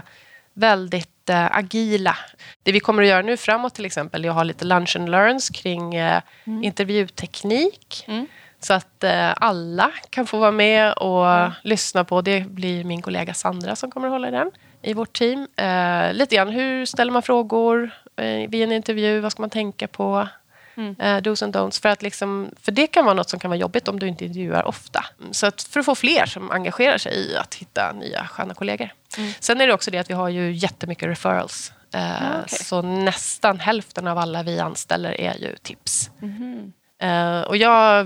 väldigt 0.54 1.17
agila. 1.36 2.18
Det 2.64 2.72
vi 2.72 2.80
kommer 2.80 3.04
att 3.04 3.10
göra 3.10 3.22
nu 3.22 3.38
framåt 3.38 3.76
till 3.76 3.86
exempel 3.86 4.26
är 4.26 4.30
att 4.30 4.36
ha 4.36 4.44
lite 4.44 4.66
lunch 4.66 4.96
and 4.96 5.10
learns 5.10 5.50
kring 5.50 5.96
eh, 5.96 6.22
mm. 6.44 6.64
intervjuteknik. 6.64 8.06
Mm. 8.08 8.28
Så 8.60 8.74
att 8.74 9.04
eh, 9.04 9.34
alla 9.36 9.92
kan 10.10 10.26
få 10.26 10.38
vara 10.38 10.52
med 10.52 10.94
och 10.94 11.32
mm. 11.32 11.52
lyssna 11.64 12.04
på. 12.04 12.22
Det 12.22 12.48
blir 12.48 12.84
min 12.84 13.02
kollega 13.02 13.34
Sandra 13.34 13.76
som 13.76 13.92
kommer 13.92 14.08
att 14.08 14.14
hålla 14.14 14.28
i 14.28 14.32
den 14.32 14.52
i 14.82 14.94
vårt 14.94 15.14
team. 15.14 15.48
Eh, 15.56 16.14
lite 16.14 16.36
grann, 16.36 16.50
hur 16.50 16.86
ställer 16.86 17.12
man 17.12 17.22
frågor 17.22 17.92
eh, 18.16 18.50
vid 18.50 18.64
en 18.64 18.72
intervju? 18.72 19.20
Vad 19.20 19.32
ska 19.32 19.42
man 19.42 19.50
tänka 19.50 19.88
på? 19.88 20.28
Mm. 20.78 20.96
Eh, 21.00 21.22
dos 21.22 21.44
and 21.44 21.56
don'ts. 21.56 21.82
För, 21.82 21.90
att 21.90 22.02
liksom, 22.02 22.52
för 22.62 22.72
det 22.72 22.88
kan 22.88 23.06
vara 23.06 23.14
något 23.14 23.30
som 23.30 23.40
kan 23.40 23.50
vara 23.50 23.60
jobbigt 23.60 23.88
om 23.88 24.00
du 24.00 24.08
inte 24.08 24.26
intervjuar 24.26 24.64
ofta. 24.64 25.06
Så 25.32 25.48
att 25.48 25.62
för 25.62 25.80
att 25.80 25.86
få 25.86 25.96
fler 25.96 26.26
som 26.26 26.52
engagerar 26.52 26.98
sig 26.98 27.14
i 27.14 27.38
att 27.38 27.56
hitta 27.56 27.92
nya 27.92 28.28
sköna 28.28 28.54
kollegor. 28.54 28.90
Mm. 29.18 29.32
Sen 29.40 29.62
är 29.62 29.68
det 29.68 29.74
också 29.74 29.92
det 29.92 29.98
att 29.98 30.10
vi 30.10 30.14
har 30.14 30.30
ju 30.30 30.52
jättemycket 30.52 31.10
referrals. 31.10 31.74
Eh, 31.94 32.24
ah, 32.24 32.44
okay. 32.44 32.60
Så 32.60 32.82
nästan 32.82 33.60
hälften 33.60 34.08
av 34.08 34.18
alla 34.18 34.44
vi 34.44 34.60
anställer 34.60 35.22
är 35.22 35.38
ju 35.38 35.56
tips. 35.56 36.12
Mm. 36.22 36.74
Eh, 37.02 37.42
och 37.42 37.58
jag 37.58 38.06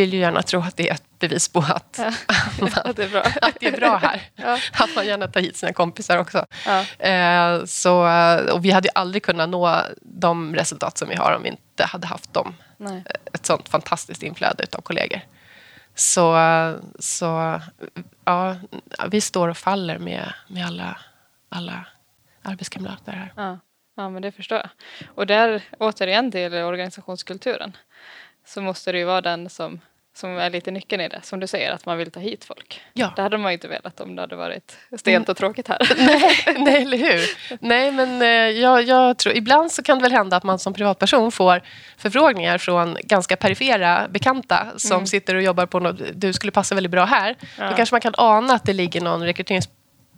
vill 0.00 0.12
ju 0.12 0.18
gärna 0.18 0.42
tro 0.42 0.60
att 0.60 0.76
det 0.76 0.88
är 0.88 0.94
ett 0.94 1.18
bevis 1.18 1.48
på 1.48 1.58
att, 1.58 1.98
ja. 1.98 2.12
att, 2.84 2.96
det, 2.96 3.04
är 3.04 3.08
bra. 3.08 3.22
att 3.42 3.60
det 3.60 3.66
är 3.66 3.76
bra 3.76 3.96
här. 3.96 4.22
Ja. 4.36 4.58
Att 4.72 4.94
man 4.96 5.06
gärna 5.06 5.28
tar 5.28 5.40
hit 5.40 5.56
sina 5.56 5.72
kompisar 5.72 6.18
också. 6.18 6.46
Ja. 6.66 7.06
Eh, 7.06 7.64
så, 7.64 7.94
och 8.52 8.64
vi 8.64 8.70
hade 8.70 8.88
ju 8.88 8.92
aldrig 8.94 9.22
kunnat 9.22 9.48
nå 9.48 9.82
de 10.02 10.54
resultat 10.54 10.98
som 10.98 11.08
vi 11.08 11.14
har 11.14 11.32
om 11.36 11.42
vi 11.42 11.48
inte 11.48 11.84
hade 11.84 12.06
haft 12.06 12.34
dem. 12.34 12.54
Nej. 12.76 13.04
ett 13.32 13.46
sånt 13.46 13.68
fantastiskt 13.68 14.22
inflöde 14.22 14.66
av 14.72 14.80
kollegor. 14.80 15.20
Så, 15.94 16.38
så 16.98 17.60
ja, 18.24 18.56
vi 19.10 19.20
står 19.20 19.48
och 19.48 19.56
faller 19.56 19.98
med, 19.98 20.32
med 20.48 20.66
alla, 20.66 20.98
alla 21.48 21.86
arbetskamrater 22.42 23.12
här. 23.12 23.32
Ja. 23.36 23.58
ja, 23.96 24.08
men 24.08 24.22
det 24.22 24.32
förstår 24.32 24.58
jag. 24.58 24.68
Och 25.14 25.26
där 25.26 25.62
återigen 25.78 26.32
till 26.32 26.54
organisationskulturen 26.54 27.76
så 28.48 28.62
måste 28.62 28.92
det 28.92 28.98
ju 28.98 29.04
vara 29.04 29.20
den 29.20 29.48
som, 29.48 29.80
som 30.14 30.38
är 30.38 30.50
lite 30.50 30.70
nyckeln 30.70 31.02
i 31.02 31.08
det. 31.08 31.20
Som 31.22 31.40
du 31.40 31.46
säger, 31.46 31.72
att 31.72 31.86
man 31.86 31.98
vill 31.98 32.10
ta 32.10 32.20
hit 32.20 32.44
folk. 32.44 32.80
Ja. 32.92 33.12
Det 33.16 33.22
hade 33.22 33.38
man 33.38 33.52
ju 33.52 33.54
inte 33.54 33.68
velat 33.68 34.00
om 34.00 34.16
det 34.16 34.22
hade 34.22 34.36
varit 34.36 34.76
stent 34.96 35.28
och 35.28 35.36
tråkigt 35.36 35.68
här. 35.68 35.78
nej, 35.98 36.56
nej, 36.58 36.82
eller 36.82 36.98
hur. 36.98 37.20
Nej, 37.60 37.92
men 37.92 38.22
eh, 38.22 38.28
jag, 38.60 38.82
jag 38.82 39.18
tror, 39.18 39.34
ibland 39.34 39.72
så 39.72 39.82
kan 39.82 39.98
det 39.98 40.02
väl 40.02 40.12
hända 40.12 40.36
att 40.36 40.44
man 40.44 40.58
som 40.58 40.74
privatperson 40.74 41.32
får 41.32 41.62
förfrågningar 41.96 42.58
från 42.58 42.96
ganska 43.02 43.36
perifera 43.36 44.08
bekanta 44.08 44.66
som 44.76 44.96
mm. 44.96 45.06
sitter 45.06 45.34
och 45.34 45.42
jobbar 45.42 45.66
på 45.66 45.80
något, 45.80 46.00
du 46.14 46.32
skulle 46.32 46.52
passa 46.52 46.74
väldigt 46.74 46.90
bra 46.90 47.04
här. 47.04 47.36
Ja. 47.58 47.70
Då 47.70 47.76
kanske 47.76 47.94
man 47.94 48.00
kan 48.00 48.14
ana 48.16 48.54
att 48.54 48.64
det 48.64 48.72
ligger 48.72 49.00
någon 49.00 49.22
rekryterings 49.22 49.68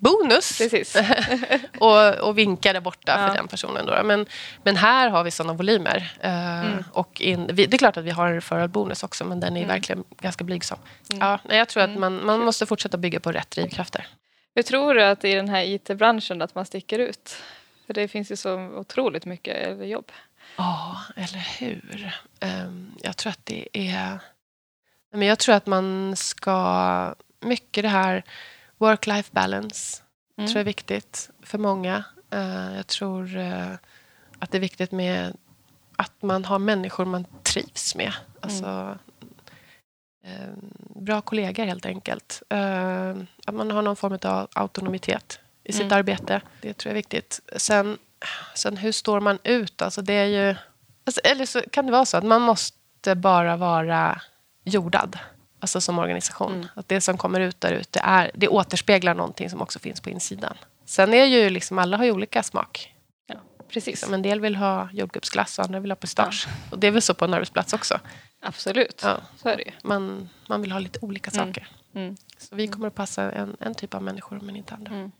bonus 0.00 0.60
och, 1.78 2.28
och 2.28 2.38
vinka 2.38 2.72
där 2.72 2.80
borta 2.80 3.12
ja. 3.12 3.28
för 3.28 3.36
den 3.36 3.48
personen. 3.48 3.86
Då. 3.86 4.02
Men, 4.04 4.26
men 4.62 4.76
här 4.76 5.10
har 5.10 5.24
vi 5.24 5.30
sådana 5.30 5.52
volymer. 5.52 6.12
Uh, 6.24 6.66
mm. 6.66 6.84
och 6.92 7.20
in, 7.20 7.50
vi, 7.52 7.66
det 7.66 7.76
är 7.76 7.78
klart 7.78 7.96
att 7.96 8.04
vi 8.04 8.10
har 8.10 8.32
referral 8.32 8.68
bonus 8.68 9.02
också 9.02 9.24
men 9.24 9.40
den 9.40 9.56
är 9.56 9.60
mm. 9.60 9.68
verkligen 9.68 10.04
ganska 10.20 10.44
blygsam. 10.44 10.78
Mm. 11.12 11.26
Ja, 11.26 11.56
jag 11.56 11.68
tror 11.68 11.82
att 11.82 11.88
mm. 11.88 12.00
man, 12.00 12.26
man 12.26 12.40
måste 12.40 12.66
fortsätta 12.66 12.96
bygga 12.96 13.20
på 13.20 13.32
rätt 13.32 13.50
drivkrafter. 13.50 14.06
Hur 14.54 14.62
tror 14.62 14.94
du 14.94 15.02
att 15.02 15.24
i 15.24 15.34
den 15.34 15.48
här 15.48 15.64
IT-branschen 15.64 16.42
att 16.42 16.54
man 16.54 16.66
sticker 16.66 16.98
ut? 16.98 17.36
För 17.86 17.94
det 17.94 18.08
finns 18.08 18.30
ju 18.30 18.36
så 18.36 18.58
otroligt 18.58 19.24
mycket 19.24 19.88
jobb. 19.88 20.12
Ja, 20.56 21.00
eller 21.16 21.58
hur. 21.58 22.12
Um, 22.40 22.94
jag 23.02 23.16
tror 23.16 23.30
att 23.30 23.46
det 23.46 23.68
är... 23.72 24.18
Men 25.12 25.28
jag 25.28 25.38
tror 25.38 25.54
att 25.54 25.66
man 25.66 26.16
ska... 26.16 27.14
Mycket 27.40 27.82
det 27.84 27.88
här 27.88 28.22
Work-life 28.80 29.28
balance 29.32 30.02
mm. 30.38 30.48
tror 30.48 30.56
jag 30.56 30.60
är 30.60 30.64
viktigt 30.64 31.30
för 31.42 31.58
många. 31.58 32.04
Uh, 32.34 32.76
jag 32.76 32.86
tror 32.86 33.36
uh, 33.36 33.74
att 34.38 34.50
det 34.50 34.58
är 34.58 34.60
viktigt 34.60 34.92
med 34.92 35.36
att 35.96 36.22
man 36.22 36.44
har 36.44 36.58
människor 36.58 37.04
man 37.04 37.26
trivs 37.42 37.94
med. 37.94 38.12
Alltså, 38.40 38.66
mm. 38.66 38.98
uh, 40.26 40.54
bra 41.02 41.20
kollegor 41.20 41.64
helt 41.64 41.86
enkelt. 41.86 42.42
att 43.46 43.54
man 43.54 43.70
har 43.70 43.82
någon 43.82 43.96
form 43.96 44.18
av 44.22 44.48
autonomitet 44.52 45.40
i 45.64 45.72
sitt 45.72 45.82
mm. 45.82 45.98
arbete. 45.98 46.40
Det 46.60 46.74
tror 46.74 46.90
jag 46.90 46.92
är 46.92 47.02
viktigt. 47.02 47.40
Sen, 47.56 47.98
sen 48.54 48.76
hur 48.76 48.92
står 48.92 49.20
man 49.20 49.38
ut? 49.44 49.82
Alltså 49.82 50.02
det 50.02 50.14
är 50.14 50.26
ju, 50.26 50.56
alltså, 51.04 51.20
eller 51.20 51.46
så 51.46 51.62
kan 51.72 51.86
det 51.86 51.92
vara 51.92 52.04
så 52.04 52.16
att 52.16 52.24
man 52.24 52.42
måste 52.42 53.14
bara 53.14 53.56
vara 53.56 54.20
jordad 54.64 55.18
alltså 55.60 55.80
som 55.80 55.98
organisation. 55.98 56.54
Mm. 56.54 56.68
Att 56.74 56.88
det 56.88 57.00
som 57.00 57.18
kommer 57.18 57.40
ut 57.40 57.60
där 57.60 57.72
ute 57.72 58.00
är, 58.02 58.30
det 58.34 58.48
återspeglar 58.48 59.14
någonting 59.14 59.50
som 59.50 59.62
också 59.62 59.78
finns 59.78 60.00
på 60.00 60.10
insidan. 60.10 60.56
Sen 60.84 61.14
är 61.14 61.24
ju 61.24 61.50
liksom, 61.50 61.78
alla 61.78 61.96
har 61.96 62.04
ju 62.04 62.12
olika 62.12 62.42
smak. 62.42 62.94
Ja, 63.26 63.36
precis. 63.68 64.10
En 64.10 64.22
del 64.22 64.40
vill 64.40 64.56
ha 64.56 64.88
jordgubbsglass 64.92 65.58
och 65.58 65.64
andra 65.64 65.80
vill 65.80 65.90
ha 65.90 65.96
pistage. 65.96 66.46
Ja. 66.46 66.52
Och 66.70 66.78
det 66.78 66.86
är 66.86 66.90
väl 66.90 67.02
så 67.02 67.14
på 67.14 67.24
en 67.24 67.34
arbetsplats 67.34 67.72
också. 67.72 68.00
Absolut, 68.42 69.00
ja. 69.04 69.20
så 69.36 69.48
är 69.48 69.56
det 69.56 69.62
ju. 69.62 69.72
Man, 69.82 70.28
man 70.48 70.62
vill 70.62 70.72
ha 70.72 70.78
lite 70.78 70.98
olika 71.02 71.30
mm. 71.30 71.46
saker. 71.46 71.68
Mm. 71.94 72.16
Så 72.38 72.56
vi 72.56 72.68
kommer 72.68 72.86
att 72.86 72.94
passa 72.94 73.32
en, 73.32 73.56
en 73.60 73.74
typ 73.74 73.94
av 73.94 74.02
människor 74.02 74.40
men 74.40 74.56
inte 74.56 74.74
andra. 74.74 74.94
Mm. 74.94 75.12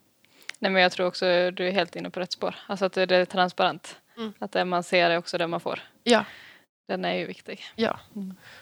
Nej, 0.58 0.70
men 0.70 0.82
jag 0.82 0.92
tror 0.92 1.06
också 1.06 1.26
att 1.26 1.56
du 1.56 1.68
är 1.68 1.72
helt 1.72 1.96
inne 1.96 2.10
på 2.10 2.20
rätt 2.20 2.32
spår. 2.32 2.54
Alltså 2.66 2.84
att 2.84 2.92
det 2.92 3.10
är 3.10 3.24
transparent. 3.24 3.96
Mm. 4.16 4.32
Att 4.38 4.52
det 4.52 4.64
man 4.64 4.82
ser 4.82 5.10
är 5.10 5.18
också 5.18 5.38
det 5.38 5.46
man 5.46 5.60
får. 5.60 5.80
Ja. 6.02 6.24
Den 6.88 7.04
är 7.04 7.14
ju 7.14 7.26
viktig. 7.26 7.64
Ja. 7.74 7.98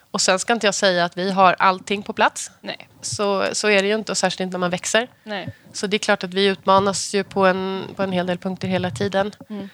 Mm. 0.08 0.14
Och 0.14 0.20
sen 0.20 0.38
ska 0.38 0.52
inte 0.52 0.66
jag 0.66 0.74
säga 0.74 1.04
att 1.04 1.16
vi 1.16 1.30
har 1.30 1.56
allting 1.58 2.02
på 2.02 2.12
plats. 2.12 2.50
Nej. 2.60 2.88
Så, 3.00 3.44
så 3.52 3.68
är 3.68 3.82
det 3.82 3.88
ju 3.88 3.94
inte, 3.94 4.12
och 4.12 4.18
särskilt 4.18 4.40
inte 4.40 4.52
när 4.52 4.58
man 4.58 4.70
växer. 4.70 5.08
Nej. 5.24 5.54
Så 5.72 5.86
det 5.86 5.96
är 5.96 5.98
klart 5.98 6.24
att 6.24 6.34
vi 6.34 6.46
utmanas 6.46 7.14
ju 7.14 7.24
på 7.24 7.46
en, 7.46 7.84
på 7.96 8.02
en 8.02 8.12
hel 8.12 8.26
del 8.26 8.38
punkter 8.38 8.68
hela 8.68 8.90
tiden. 8.90 9.32
Mm. 9.50 9.68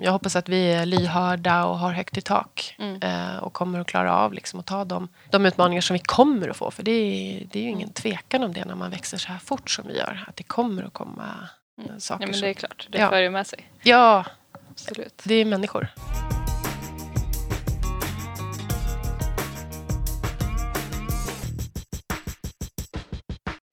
Jag 0.00 0.12
hoppas 0.12 0.36
att 0.36 0.48
vi 0.48 0.72
är 0.72 0.86
lyhörda 0.86 1.64
och 1.64 1.78
har 1.78 1.92
högt 1.92 2.16
i 2.16 2.20
tak. 2.20 2.76
Mm. 2.78 3.02
Eh, 3.02 3.36
och 3.36 3.52
kommer 3.52 3.80
att 3.80 3.86
klara 3.86 4.16
av 4.16 4.32
liksom, 4.32 4.60
att 4.60 4.66
ta 4.66 4.84
de, 4.84 5.08
de 5.30 5.46
utmaningar 5.46 5.80
som 5.80 5.94
vi 5.94 6.00
kommer 6.00 6.48
att 6.48 6.56
få. 6.56 6.70
För 6.70 6.82
det 6.82 6.90
är, 6.90 7.46
det 7.52 7.58
är 7.58 7.62
ju 7.62 7.68
ingen 7.68 7.92
tvekan 7.92 8.42
om 8.42 8.52
det 8.52 8.64
när 8.64 8.74
man 8.74 8.90
växer 8.90 9.18
så 9.18 9.28
här 9.28 9.38
fort 9.38 9.70
som 9.70 9.86
vi 9.86 9.96
gör. 9.96 10.24
Att 10.28 10.36
det 10.36 10.44
kommer 10.44 10.82
att 10.82 10.92
komma 10.92 11.48
mm. 11.78 12.00
saker. 12.00 12.24
Ja, 12.26 12.30
men 12.32 12.40
det 12.40 12.48
är 12.48 12.54
klart, 12.54 12.88
det 12.90 12.98
ja. 12.98 13.10
för 13.10 13.18
ju 13.18 13.30
med 13.30 13.46
sig. 13.46 13.70
Ja, 13.82 14.24
Absolut. 14.70 15.22
det 15.24 15.34
är 15.34 15.44
människor. 15.44 15.88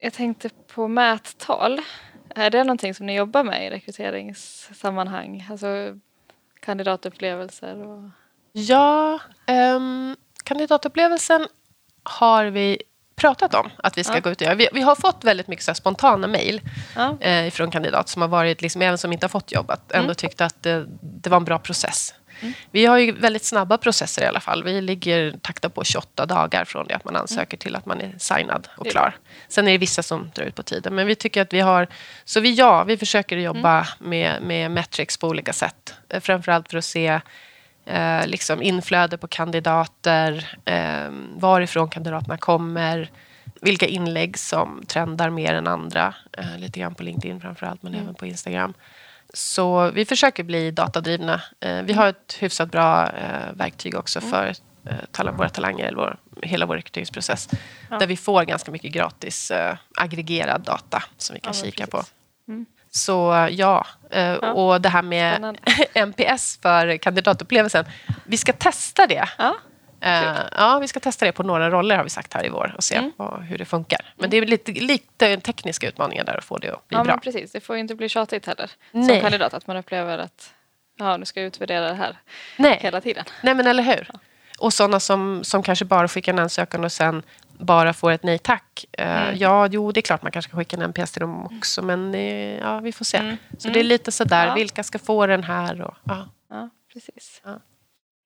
Jag 0.04 0.12
tänkte 0.12 0.50
på 0.74 0.88
mättal. 0.88 1.80
Är 2.34 2.50
det 2.50 2.64
någonting 2.64 2.94
som 2.94 3.06
ni 3.06 3.14
jobbar 3.16 3.44
med 3.44 3.66
i 3.66 3.70
rekryteringssammanhang? 3.70 5.46
Alltså 5.50 5.66
kandidatupplevelser? 6.60 7.86
Och... 7.86 8.10
Ja, 8.52 9.18
um, 9.76 10.16
kandidatupplevelsen 10.44 11.46
har 12.02 12.44
vi 12.44 12.82
pratat 13.16 13.54
om 13.54 13.70
att 13.76 13.98
vi 13.98 14.04
ska 14.04 14.14
Ja. 14.14 14.20
gå 14.20 14.30
ut 14.30 14.40
och 14.40 14.44
göra. 14.44 14.54
Vi, 14.54 14.68
vi 14.72 14.80
har 14.80 14.94
fått 14.94 15.24
väldigt 15.24 15.48
mycket 15.48 15.64
så 15.64 15.74
spontana 15.74 16.26
mejl 16.26 16.60
Ja. 16.96 17.20
eh, 17.20 17.50
från 17.50 17.70
kandidat 17.70 18.08
som 18.08 18.22
har 18.22 18.28
varit, 18.28 18.62
liksom, 18.62 18.82
även 18.82 18.98
som 18.98 19.12
inte 19.12 19.24
har 19.24 19.28
fått 19.28 19.52
jobb, 19.52 19.70
att 19.70 19.92
ändå 19.92 20.14
tyckt 20.14 20.40
att 20.40 20.62
det, 20.62 20.86
det 21.00 21.30
var 21.30 21.36
en 21.36 21.44
bra 21.44 21.58
process. 21.58 22.14
Vi 22.70 22.86
har 22.86 22.98
ju 22.98 23.12
väldigt 23.12 23.44
snabba 23.44 23.78
processer 23.78 24.22
i 24.22 24.26
alla 24.26 24.40
fall. 24.40 24.64
Vi 24.64 24.80
ligger 24.80 25.34
takta 25.42 25.68
på 25.68 25.84
28 25.84 26.26
dagar 26.26 26.64
från 26.64 26.86
det 26.86 26.94
att 26.94 27.04
man 27.04 27.16
ansöker 27.16 27.56
till 27.56 27.76
att 27.76 27.86
man 27.86 28.00
är 28.00 28.14
signad 28.18 28.68
och 28.76 28.86
klar. 28.86 29.16
Sen 29.48 29.68
är 29.68 29.72
det 29.72 29.78
vissa 29.78 30.02
som 30.02 30.30
drar 30.34 30.44
ut 30.44 30.54
på 30.54 30.62
tiden. 30.62 30.94
Men 30.94 31.06
vi 31.06 31.14
tycker 31.14 31.42
att 31.42 31.52
vi 31.52 31.60
har... 31.60 31.88
Så 32.24 32.40
vi, 32.40 32.54
ja, 32.54 32.84
vi 32.84 32.96
försöker 32.96 33.36
jobba 33.36 33.88
med, 33.98 34.42
med 34.42 34.70
metrics 34.70 35.16
på 35.16 35.28
olika 35.28 35.52
sätt. 35.52 35.94
Eh, 36.08 36.20
Framförallt 36.20 36.68
för 36.70 36.78
att 36.78 36.84
se 36.84 37.20
eh, 37.86 38.26
liksom 38.26 38.62
inflöde 38.62 39.18
på 39.18 39.28
kandidater, 39.28 40.56
eh, 40.64 41.10
varifrån 41.36 41.88
kandidaterna 41.88 42.36
kommer, 42.36 43.10
vilka 43.60 43.86
inlägg 43.86 44.38
som 44.38 44.84
trendar 44.86 45.30
mer 45.30 45.54
än 45.54 45.66
andra. 45.66 46.14
Eh, 46.38 46.58
lite 46.58 46.80
grann 46.80 46.94
på 46.94 47.02
LinkedIn 47.02 47.40
framförallt, 47.40 47.82
men 47.82 47.94
även 47.94 48.14
på 48.14 48.26
Instagram. 48.26 48.74
Så 49.34 49.90
vi 49.90 50.04
försöker 50.04 50.42
bli 50.42 50.70
datadrivna. 50.70 51.42
Eh, 51.60 51.82
vi 51.82 51.92
har 51.92 52.08
ett 52.08 52.36
hyfsat 52.40 52.70
bra 52.70 53.10
eh, 53.10 53.52
verktyg 53.54 53.94
också 53.94 54.20
för 54.20 54.54
eh, 55.18 55.32
våra 55.32 55.48
talanger, 55.48 55.84
eller 55.84 55.96
vår, 55.96 56.16
hela 56.42 56.66
vår 56.66 56.76
rekryteringsprocess. 56.76 57.48
Ja. 57.90 57.98
Där 57.98 58.06
vi 58.06 58.16
får 58.16 58.44
ganska 58.44 58.70
mycket 58.70 58.92
gratis 58.92 59.52
aggregerad 59.96 60.60
data 60.62 61.02
som 61.16 61.34
vi 61.34 61.40
kan 61.40 61.52
Ja, 61.56 61.64
kika 61.64 61.86
precis. 61.86 61.90
på. 61.90 62.64
Så 62.90 63.48
ja, 63.50 63.86
eh, 64.10 64.34
och 64.34 64.80
det 64.80 64.88
här 64.88 65.02
med 65.02 65.32
Spännande. 65.34 65.60
NPS 65.94 66.58
för 66.62 66.96
kandidatupplevelsen. 66.96 67.84
Vi 68.24 68.36
ska 68.36 68.52
testa 68.52 69.06
det. 69.06 69.28
Ja. 70.04 70.22
Eh, 70.34 70.40
ja, 70.56 70.78
vi 70.78 70.88
ska 70.88 71.00
testa 71.00 71.26
det 71.26 71.32
på 71.32 71.42
några 71.42 71.70
roller 71.70 71.96
har 71.96 72.04
vi 72.04 72.10
sagt 72.10 72.34
här 72.34 72.46
i 72.46 72.48
vår 72.48 72.74
och 72.76 72.84
se 72.84 72.94
Mm. 72.96 73.12
vad, 73.16 73.42
hur 73.42 73.58
det 73.58 73.64
funkar. 73.64 74.00
Men 74.16 74.30
det 74.30 74.36
är 74.36 74.46
lite, 74.46 74.72
lite 74.72 75.36
tekniska 75.40 75.88
utmaningar 75.88 76.24
där 76.24 76.36
att 76.38 76.44
få 76.44 76.58
det 76.58 76.70
att 76.70 76.88
bli 76.88 76.96
ja, 76.98 77.04
bra. 77.04 77.12
men 77.14 77.20
precis. 77.20 77.52
Det 77.52 77.60
får 77.60 77.76
ju 77.76 77.80
inte 77.80 77.94
bli 77.94 78.08
tjatigt 78.08 78.46
heller. 78.46 78.70
Nej. 78.92 79.08
Som 79.08 79.20
kandidat, 79.20 79.54
att 79.54 79.66
man 79.66 79.76
upplever 79.76 80.18
att 80.18 80.52
ja, 80.98 81.16
nu 81.16 81.24
ska 81.24 81.40
jag 81.40 81.46
utvärdera 81.46 81.88
det 81.88 81.94
här 81.94 82.16
Nej. 82.56 82.78
hela 82.82 83.00
tiden. 83.00 83.24
Nej, 83.42 83.54
men 83.54 83.66
eller 83.66 83.82
hur? 83.82 84.10
Och 84.58 84.72
sådana 84.72 85.00
som, 85.00 85.44
som 85.44 85.62
kanske 85.62 85.84
bara 85.84 86.08
skickar 86.08 86.32
en 86.32 86.38
ansökan 86.38 86.84
och 86.84 86.92
sen 86.92 87.22
bara 87.58 87.92
får 87.92 88.10
ett 88.10 88.22
nej 88.22 88.38
tack. 88.38 88.84
Eh, 88.92 89.22
Mm. 89.22 89.36
Ja, 89.38 89.66
jo, 89.70 89.92
det 89.92 90.00
är 90.00 90.02
klart 90.02 90.22
man 90.22 90.32
kanske 90.32 90.50
kan 90.50 90.58
skicka 90.60 90.76
en 90.76 90.82
NPS 90.82 91.12
till 91.12 91.20
dem 91.20 91.46
också, 91.58 91.82
men 91.82 92.14
eh, 92.14 92.58
ja, 92.58 92.80
vi 92.80 92.92
får 92.92 93.04
se. 93.04 93.16
Mm. 93.16 93.36
Så 93.58 93.68
det 93.68 93.80
är 93.80 93.84
lite 93.84 94.12
sådär, 94.12 94.46
Ja. 94.46 94.54
vilka 94.54 94.82
ska 94.82 94.98
få 94.98 95.26
den 95.26 95.44
här? 95.44 95.82
Och, 95.82 95.94
ja. 96.04 96.28
Ja, 96.50 96.70
precis. 96.92 97.40
Ja. 97.44 97.50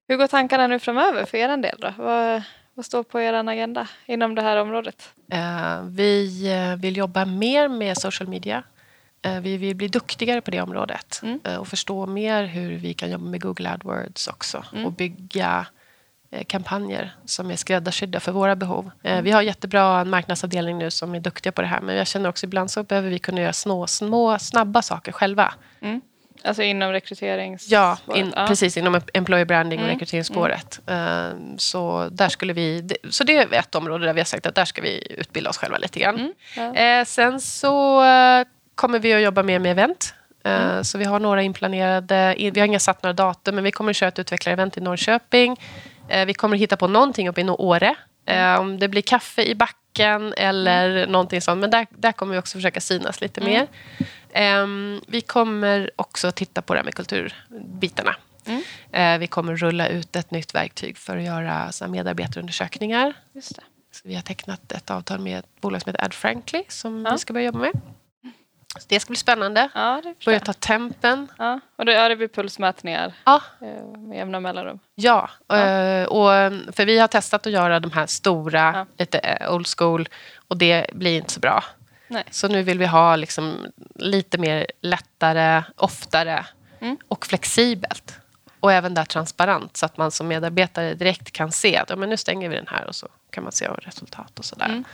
Hur 0.08 0.16
går 0.16 0.26
tankarna 0.26 0.66
nu 0.66 0.78
framöver 0.78 1.24
för 1.24 1.38
er 1.38 1.56
del 1.56 1.78
då? 1.80 1.92
Vad, 1.98 2.42
vad 2.74 2.84
står 2.84 3.02
på 3.02 3.20
er 3.20 3.32
agenda 3.32 3.88
inom 4.06 4.34
det 4.34 4.42
här 4.42 4.56
området? 4.56 5.14
Eh, 5.32 5.82
vi 5.82 6.42
eh, 6.52 6.76
vill 6.80 6.96
jobba 6.96 7.24
mer 7.24 7.68
med 7.68 7.98
social 7.98 8.28
media. 8.28 8.62
Eh, 9.22 9.40
vi 9.40 9.56
vill 9.56 9.76
bli 9.76 9.88
duktigare 9.88 10.40
på 10.40 10.50
det 10.50 10.60
området 10.60 11.20
Mm. 11.22 11.40
och 11.60 11.68
förstå 11.68 12.06
mer 12.06 12.44
hur 12.44 12.76
vi 12.76 12.94
kan 12.94 13.10
jobba 13.10 13.24
med 13.24 13.42
Google 13.42 13.70
AdWords 13.70 14.28
också 14.28 14.64
Mm. 14.72 14.86
och 14.86 14.92
bygga 14.92 15.66
kampanjer 16.46 17.12
som 17.24 17.50
är 17.50 17.56
skräddarsydda 17.56 18.20
för 18.20 18.32
våra 18.32 18.56
behov. 18.56 18.90
Eh, 19.02 19.12
Mm. 19.12 19.24
Vi 19.24 19.30
har 19.30 19.42
jättebra 19.42 20.04
marknadsavdelning 20.04 20.78
nu 20.78 20.90
som 20.90 21.14
är 21.14 21.20
duktiga 21.20 21.52
på 21.52 21.60
det 21.62 21.68
här 21.68 21.80
men 21.80 21.96
jag 21.96 22.06
känner 22.06 22.28
också 22.28 22.46
ibland 22.46 22.70
så 22.70 22.82
behöver 22.82 23.10
vi 23.10 23.18
kunna 23.18 23.40
göra 23.40 23.52
små, 23.52 23.86
små 23.86 24.38
snabba 24.38 24.82
saker 24.82 25.12
själva. 25.12 25.54
Alltså 26.44 26.62
inom 26.62 26.92
rekryterings... 26.92 27.68
Ja, 27.70 27.98
in, 28.14 28.32
ja. 28.36 28.46
precis 28.46 28.76
inom 28.76 29.00
employer 29.14 29.44
branding 29.44 29.78
och 29.78 29.84
Mm. 29.84 29.94
rekryteringsspåret. 29.96 30.80
Eh, 30.86 31.28
Så, 31.56 32.08
där 32.12 32.28
skulle 32.28 32.52
vi, 32.52 32.80
det- 32.80 32.96
så 33.10 33.24
det 33.24 33.36
är 33.36 33.54
ett 33.54 33.74
område 33.74 34.06
där 34.06 34.12
vi 34.14 34.20
har 34.20 34.24
sagt 34.24 34.46
att 34.46 34.54
där 34.54 34.64
ska 34.64 34.82
vi 34.82 35.06
utbilda 35.18 35.50
oss 35.50 35.56
själva 35.58 35.78
lite 35.78 35.98
grann. 35.98 36.14
Mm, 36.14 36.32
ja. 36.74 36.74
Eh, 36.80 37.04
sen 37.04 37.40
så 37.40 38.04
eh, 38.04 38.44
kommer 38.74 38.98
vi 38.98 39.14
att 39.14 39.22
jobba 39.22 39.42
mer 39.42 39.58
med 39.58 39.70
event. 39.70 40.14
Mm. 40.44 40.84
Så 40.84 40.98
vi 40.98 41.04
har 41.04 41.20
några 41.20 41.42
inplanerade, 41.42 42.34
vi 42.38 42.60
har 42.60 42.66
inga 42.66 42.78
satt 42.78 43.02
några 43.02 43.12
datum, 43.12 43.54
men 43.54 43.64
vi 43.64 43.70
kommer 43.70 43.90
att 43.90 43.96
köra 43.96 44.08
ett 44.08 44.18
utvecklarevent 44.18 44.76
i 44.76 44.80
Norrköping. 44.80 45.56
Vi 46.26 46.34
kommer 46.34 46.56
att 46.56 46.60
hitta 46.60 46.76
på 46.76 46.86
någonting 46.88 47.28
uppe 47.28 47.40
i 47.40 47.48
Åre. 47.50 47.94
Mm. 48.26 48.60
Om 48.60 48.78
det 48.78 48.88
blir 48.88 49.02
kaffe 49.02 49.42
i 49.42 49.54
backen 49.54 50.32
eller 50.36 51.06
någonting 51.06 51.40
sånt. 51.40 51.60
Men 51.60 51.70
där, 51.70 51.86
där 51.90 52.12
kommer 52.12 52.32
vi 52.32 52.38
också 52.38 52.58
försöka 52.58 52.80
synas 52.80 53.20
lite 53.20 53.40
Mm. 53.40 53.52
mer. 53.52 53.66
Ehm, 54.32 55.00
vi 55.06 55.20
kommer 55.20 55.90
också 55.96 56.32
titta 56.32 56.62
på 56.62 56.74
det 56.74 56.78
här 56.78 56.84
med 56.84 56.94
kulturbitarna. 56.94 58.16
Mm. 58.46 58.62
Eh, 58.92 59.18
vi 59.18 59.26
kommer 59.26 59.56
rulla 59.56 59.88
ut 59.88 60.16
ett 60.16 60.30
nytt 60.30 60.54
verktyg 60.54 60.98
för 60.98 61.16
att 61.16 61.22
göra 61.22 61.72
så 61.72 61.86
medarbetarundersökningar. 61.88 63.12
Just 63.32 63.56
det. 63.56 63.62
Så 63.92 64.08
vi 64.08 64.14
har 64.14 64.22
tecknat 64.22 64.72
ett 64.72 64.90
avtal 64.90 65.18
med 65.20 65.38
ett 65.38 65.60
bolag 65.60 65.82
som 65.82 65.90
heter 65.92 66.04
Ad 66.04 66.14
Frankly 66.14 66.64
som 66.68 67.04
Ja. 67.06 67.12
vi 67.12 67.18
ska 67.18 67.32
börja 67.32 67.46
jobba 67.46 67.58
med. 67.58 67.72
Så 68.78 68.84
det 68.88 69.00
ska 69.00 69.10
bli 69.10 69.16
spännande. 69.16 69.68
Ja, 69.74 70.02
Börja 70.24 70.40
ta 70.40 70.52
tempen. 70.52 71.28
Ja. 71.38 71.60
Och 71.76 71.84
det, 71.84 71.92
ja, 71.92 72.08
det 72.08 72.16
blir 72.16 72.28
pulsmätningar 72.28 73.12
Ja, 73.24 73.42
eh, 73.60 73.98
med 73.98 74.18
jämna 74.18 74.40
mellanrum. 74.40 74.78
ja. 74.94 75.30
Ja. 75.48 75.56
Eh, 75.56 76.04
och, 76.06 76.28
för 76.76 76.86
vi 76.86 76.98
har 76.98 77.08
testat 77.08 77.46
att 77.46 77.52
göra 77.52 77.80
de 77.80 77.92
här 77.92 78.06
stora, 78.06 78.86
lite 78.98 79.46
old 79.50 79.66
school 79.78 80.08
och 80.48 80.56
det 80.56 80.86
blir 80.92 81.16
inte 81.16 81.32
så 81.32 81.40
bra. 81.40 81.64
Nej. 82.08 82.24
Så 82.30 82.48
nu 82.48 82.62
vill 82.62 82.78
vi 82.78 82.86
ha 82.86 83.16
liksom 83.16 83.66
lite 83.94 84.38
mer 84.38 84.66
lättare, 84.80 85.62
oftare 85.76 86.46
Mm. 86.80 86.96
och 87.08 87.26
flexibelt. 87.26 88.12
Och 88.60 88.72
även 88.72 88.94
där 88.94 89.04
transparent 89.04 89.76
så 89.76 89.86
att 89.86 89.96
man 89.96 90.10
som 90.10 90.28
medarbetare 90.28 90.94
direkt 90.94 91.32
kan 91.32 91.52
se 91.52 91.76
att 91.76 91.90
ja, 91.90 91.96
men 91.96 92.08
nu 92.10 92.16
stänger 92.16 92.48
vi 92.48 92.56
den 92.56 92.66
här 92.68 92.86
och 92.86 92.94
så 92.94 93.08
kan 93.30 93.42
man 93.44 93.52
se 93.52 93.68
resultat 93.68 94.38
och 94.38 94.44
sådär. 94.44 94.64
Mm. 94.66 94.84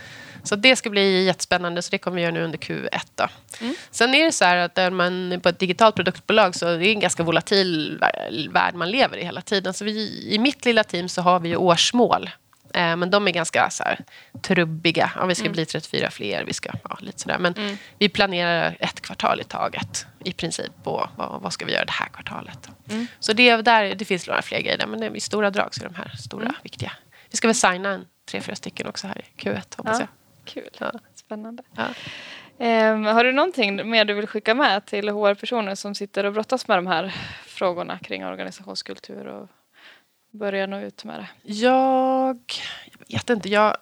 Så 0.43 0.57
det 0.57 0.77
ska 0.77 0.91
bli 0.91 1.25
jättespännande 1.25 1.83
så 1.83 1.91
det 1.91 1.99
kommer 1.99 2.15
vi 2.17 2.23
göra 2.23 2.33
nu 2.33 2.43
under 2.45 2.59
Q1. 2.59 2.89
Då. 3.15 3.29
Mm. 3.61 3.75
Sen 3.91 4.15
är 4.15 4.25
det 4.25 4.33
så 4.33 4.45
här 4.45 4.57
att 4.57 4.79
är 4.79 4.91
man 4.91 5.41
på 5.43 5.49
ett 5.49 5.59
digitalt 5.59 5.95
produktbolag 5.95 6.55
så 6.55 6.67
är 6.69 6.79
det 6.79 6.87
en 6.89 7.01
ganska 7.01 7.23
volatil 7.23 7.99
vär- 8.01 8.53
värld 8.53 8.75
man 8.75 8.91
lever 8.91 9.17
i 9.17 9.25
hela 9.25 9.41
tiden. 9.41 9.75
Så 9.75 9.85
vi, 9.85 10.29
I 10.35 10.39
mitt 10.39 10.65
lilla 10.65 10.85
team 10.85 11.09
så 11.09 11.23
har 11.23 11.41
vi 11.41 11.57
årsmål. 11.57 12.31
Eh, 12.75 12.97
men 12.97 13.11
de 13.11 13.29
är 13.29 13.33
ganska 13.33 13.71
så 13.71 13.83
här, 13.85 13.99
trubbiga. 14.43 15.13
Ja, 15.17 15.27
vi 15.27 15.35
ska 15.35 15.51
bli 15.51 15.67
34 15.67 16.11
fler, 16.11 16.45
vi 16.45 16.53
ska, 16.53 16.71
ja, 16.89 16.97
lite 17.01 17.21
sådär. 17.21 17.39
Men 17.39 17.55
Mm. 17.55 17.77
vi 17.99 18.09
planerar 18.09 18.77
ett 18.81 19.01
kvartal 19.01 19.41
i 19.41 19.45
taget 19.45 20.07
i 20.25 20.33
princip 20.33 20.73
på 20.85 21.09
vad, 21.17 21.41
vad 21.43 21.53
ska 21.53 21.65
vi 21.67 21.73
göra 21.73 21.85
det 21.85 21.93
här 21.93 22.09
kvartalet. 22.09 22.69
Mm. 22.91 23.07
Så 23.21 23.33
det, 23.33 23.57
där, 23.57 23.95
det 23.95 24.05
finns 24.05 24.27
några 24.27 24.43
fler 24.43 24.61
grejer 24.61 24.79
där, 24.79 24.87
men 24.87 25.01
det, 25.01 25.07
i 25.17 25.21
stora 25.21 25.51
drag 25.51 25.75
så 25.75 25.85
är 25.85 25.89
de 25.89 25.95
här 25.95 26.09
stora 26.09 26.43
Mm. 26.43 26.55
viktiga. 26.63 26.93
Vi 27.31 27.37
ska 27.37 27.49
väl 27.49 27.55
signa 27.55 27.89
en 27.89 28.05
tre, 28.31 28.41
fyra 28.41 28.57
stycken 28.57 28.87
också 28.87 29.07
här 29.07 29.19
i 29.19 29.41
Q1 29.43 29.77
hoppas 29.77 30.01
Ja. 30.01 30.07
jag. 30.07 30.09
Kul. 30.45 30.71
Ja. 30.79 30.93
Spännande. 31.15 31.63
Ja. 31.77 31.85
Ehm, 32.59 33.05
har 33.05 33.25
du 33.25 33.33
någonting 33.33 33.91
mer 33.91 34.05
du 34.05 34.15
vill 34.15 34.27
skicka 34.27 34.55
med 34.55 34.87
till 34.87 35.09
HR-personer 35.09 35.75
som 35.75 35.95
sitter 35.95 36.25
och 36.25 36.33
brottas 36.33 36.69
med 36.69 36.79
de 36.79 36.87
här 36.87 37.15
frågorna 37.47 37.99
kring 37.99 38.25
organisationskultur 38.27 39.27
och 39.27 39.49
börja 40.39 40.67
nå 40.67 40.81
ut 40.81 41.05
med 41.05 41.21
det? 41.21 41.53
Jag, 41.53 42.39
jag 43.07 43.19
vet 43.19 43.31
inte. 43.31 43.49
Jag, 43.49 43.77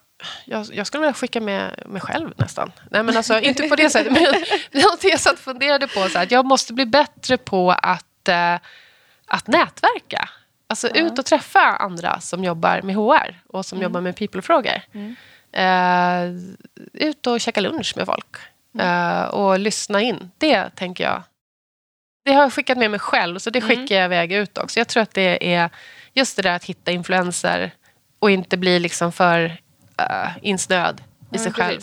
jag, 0.45 0.67
jag 0.73 0.87
skulle 0.87 1.01
vilja 1.01 1.15
skicka 1.15 1.41
med 1.41 1.83
mig 1.87 2.01
själv 2.01 2.33
nästan. 2.37 2.73
Nej, 2.91 3.03
men 3.03 3.17
alltså, 3.17 3.41
inte 3.41 3.69
på 3.69 3.77
det 3.77 3.91
sättet. 3.91 4.12
Men 4.12 4.23
någonting 4.83 5.11
jag 5.11 5.21
satt 5.21 5.33
och 5.33 5.38
funderade 5.38 5.87
på. 5.87 6.09
Så 6.09 6.19
här, 6.19 6.23
att 6.23 6.31
jag 6.31 6.45
måste 6.47 6.73
bli 6.73 6.87
bättre 6.87 7.37
på 7.38 7.71
att, 7.71 8.29
eh, 8.29 8.55
att 9.27 9.47
nätverka. 9.47 10.29
Alltså 10.67 10.88
Ja. 10.95 11.01
ut 11.07 11.19
och 11.19 11.25
träffa 11.27 11.61
andra 11.61 12.21
som 12.21 12.45
jobbar 12.45 12.83
med 12.83 12.95
HR 12.97 13.41
och 13.47 13.67
som 13.67 13.77
Mm. 13.79 13.83
jobbar 13.83 14.01
med 14.01 14.17
people-frågor. 14.17 14.81
Mm. 14.95 15.17
Eh, 15.53 16.43
ut 16.93 17.27
och 17.27 17.41
käka 17.41 17.61
lunch 17.61 17.93
med 17.97 18.07
folk. 18.07 18.37
Eh, 18.79 19.23
och 19.25 19.59
lyssna 19.59 20.01
in. 20.01 20.31
Det 20.38 20.71
tänker 20.75 21.05
jag. 21.05 21.23
Det 22.25 22.33
har 22.33 22.43
jag 22.43 22.53
skickat 22.53 22.79
med 22.79 22.91
mig 22.91 23.01
själv, 23.01 23.38
så 23.38 23.51
det 23.51 23.59
Mm. 23.59 23.69
skickar 23.69 23.97
jag 23.97 24.05
iväg 24.05 24.33
ut 24.33 24.59
också. 24.59 24.81
Jag 24.81 24.88
tror 24.88 25.03
att 25.03 25.15
det 25.15 25.55
är 25.55 25.71
just 26.14 26.37
det 26.37 26.42
där 26.42 26.57
att 26.57 26.64
hitta 26.64 26.90
influenser 26.90 27.70
och 28.18 28.31
inte 28.31 28.57
bli 28.57 28.79
liksom 28.79 29.12
för 29.12 29.44
uh, 30.01 30.38
insnöad 30.42 31.03
i 31.33 31.38
sig 31.38 31.53
själv. 31.53 31.81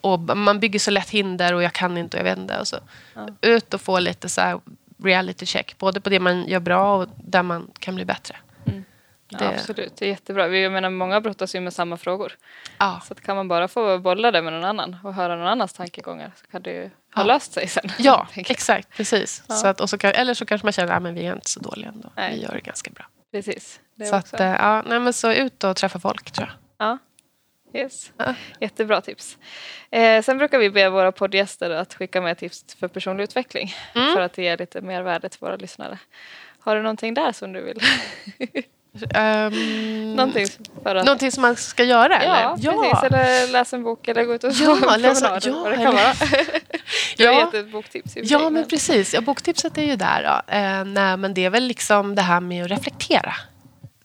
Och 0.00 0.20
man 0.36 0.60
bygger 0.60 0.78
så 0.78 0.90
lätt 0.90 1.10
hinder 1.10 1.54
och 1.54 1.62
jag 1.62 1.72
kan 1.72 1.98
inte 1.98 2.16
och 2.16 2.18
jag 2.20 2.24
vet 2.30 2.38
inte. 2.38 2.58
Och 2.58 2.68
så. 2.68 2.76
Ja. 3.14 3.28
Ut 3.40 3.74
och 3.74 3.80
få 3.80 3.98
lite 3.98 4.28
så 4.28 4.60
reality 5.04 5.46
check, 5.46 5.78
både 5.78 6.00
på 6.00 6.10
det 6.10 6.20
man 6.20 6.46
gör 6.48 6.60
bra 6.60 6.96
och 6.96 7.08
där 7.16 7.42
man 7.42 7.70
kan 7.78 7.94
bli 7.94 8.04
bättre. 8.04 8.36
Mm. 8.66 8.84
Ja, 9.28 9.38
Det- 9.38 9.48
absolut, 9.48 9.96
det 9.96 10.04
är 10.04 10.08
jättebra. 10.08 10.46
Vi- 10.48 10.62
Jag 10.62 10.72
menar, 10.72 10.90
många 10.90 11.20
brottas 11.20 11.54
ju 11.54 11.60
med 11.60 11.72
samma 11.72 11.96
frågor. 11.96 12.32
Ja, 12.78 13.00
Så 13.06 13.12
att 13.12 13.20
kan 13.20 13.36
man 13.36 13.48
bara 13.48 13.68
få 13.68 13.98
bolla 13.98 14.30
det 14.30 14.42
med 14.42 14.52
någon 14.52 14.64
annan 14.64 14.96
och 15.04 15.14
höra 15.14 15.36
någon 15.36 15.46
annans 15.46 15.72
tankegångar 15.72 16.32
så 16.36 16.46
kan 16.46 16.62
det 16.62 16.70
ju 16.72 16.90
ha 17.14 17.22
löst 17.24 17.52
sig 17.52 17.68
sen. 17.68 17.90
ja 17.98 18.26
exakt. 18.34 18.88
Precis. 18.96 19.42
Så 19.48 19.66
att, 19.66 19.80
och 19.80 19.90
så 19.90 19.98
kan, 19.98 20.10
eller 20.12 20.34
så 20.34 20.46
kanske 20.46 20.66
man 20.66 20.72
känner 20.72 20.92
att 20.92 21.02
men 21.02 21.14
vi 21.14 21.26
är 21.26 21.32
inte 21.34 21.50
så 21.50 21.60
dåliga 21.60 21.88
ändå. 21.88 22.10
Nej. 22.16 22.34
Vi 22.34 22.42
gör 22.42 22.52
det 22.54 22.60
ganska 22.60 22.90
bra. 22.90 23.04
Precis. 23.32 23.80
Det 23.94 24.04
Så, 24.04 24.18
också. 24.18 24.36
att, 24.36 24.40
eh, 24.40 24.46
ja, 24.46 24.82
nej, 24.86 25.00
men 25.00 25.12
så 25.12 25.32
ut 25.32 25.64
och 25.64 25.76
träffa 25.76 25.98
folk 25.98 26.30
tror 26.30 26.48
jag. 26.48 26.86
Ja. 26.88 26.98
Yes. 27.74 28.12
Ja. 28.16 28.34
Jättebra 28.60 29.00
tips. 29.00 29.38
Eh, 29.90 30.22
sen 30.22 30.38
brukar 30.38 30.58
vi 30.58 30.70
be 30.70 30.88
våra 30.88 31.12
poddgäster 31.12 31.70
att 31.70 31.94
skicka 31.94 32.20
med 32.20 32.38
tips 32.38 32.74
för 32.74 32.88
personlig 32.88 33.24
utveckling 33.24 33.74
Mm. 33.94 34.14
för 34.14 34.20
att 34.20 34.38
ge 34.38 34.56
lite 34.56 34.80
mer 34.80 35.02
värde 35.02 35.28
till 35.28 35.40
våra 35.40 35.56
lyssnare. 35.56 35.98
Har 36.60 36.76
du 36.76 36.82
någonting 36.82 37.14
där 37.14 37.32
som 37.32 37.52
du 37.52 37.60
vill? 37.60 37.80
Um, 39.02 40.16
Någonting 40.16 40.46
för 40.82 40.94
att... 40.96 41.04
Någonting 41.04 41.32
som 41.32 41.42
man 41.42 41.56
ska 41.56 41.84
göra? 41.84 42.24
Ja, 42.24 42.36
eller? 42.36 42.82
precis. 42.90 43.02
Eller 43.02 43.52
läsa 43.52 43.76
en 43.76 43.82
bok 43.82 44.08
eller 44.08 44.24
gå 44.24 44.34
ut 44.34 44.44
och 44.44 44.52
Ja, 44.52 44.74
läsa- 44.96 45.28
promenad, 45.28 45.42
ja, 45.46 45.50
eller 45.50 45.60
vad 45.62 45.72
det 45.72 45.76
kan 45.84 45.94
vara. 45.94 46.12
Jag 47.16 47.34
Ja. 47.34 47.40
gett 47.40 47.54
ett 47.54 47.72
boktips 47.72 48.12
Ja, 48.16 48.38
sig, 48.38 48.50
men 48.50 48.68
precis. 48.68 49.14
Ja, 49.14 49.20
boktipset 49.20 49.78
är 49.78 49.82
ju 49.82 49.96
där. 49.96 50.22
Då. 50.22 50.52
Eh, 50.54 50.84
nej, 50.84 51.16
men 51.16 51.34
det 51.34 51.44
är 51.44 51.50
väl 51.50 51.64
liksom 51.64 52.14
det 52.14 52.22
här 52.22 52.40
med 52.40 52.64
att 52.64 52.70
reflektera. 52.70 53.34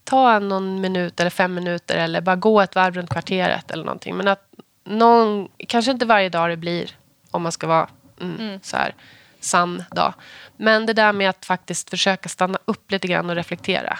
Ta 0.04 0.38
någon 0.38 0.80
minut 0.80 1.20
eller 1.20 1.30
fem 1.30 1.54
minuter 1.54 1.96
eller 1.96 2.20
bara 2.20 2.36
gå 2.36 2.60
ett 2.60 2.74
varv 2.74 2.94
runt 2.94 3.10
kvarteret 3.10 3.70
eller 3.70 3.84
någonting. 3.84 4.16
Men 4.16 4.28
att 4.28 4.42
någon, 4.84 5.48
kanske 5.68 5.90
inte 5.90 6.06
varje 6.06 6.28
dag 6.28 6.50
det 6.50 6.56
blir, 6.56 6.90
om 7.30 7.42
man 7.42 7.52
ska 7.52 7.66
vara 7.66 7.88
mm, 8.20 8.60
så 8.62 8.76
här 8.76 8.94
sann 9.40 9.84
dag. 9.90 10.14
Men 10.56 10.86
det 10.86 10.92
där 10.92 11.12
med 11.12 11.30
att 11.30 11.44
faktiskt 11.44 11.90
försöka 11.90 12.28
stanna 12.28 12.58
upp 12.64 12.90
lite 12.90 13.08
grann 13.08 13.30
och 13.30 13.36
reflektera. 13.36 13.98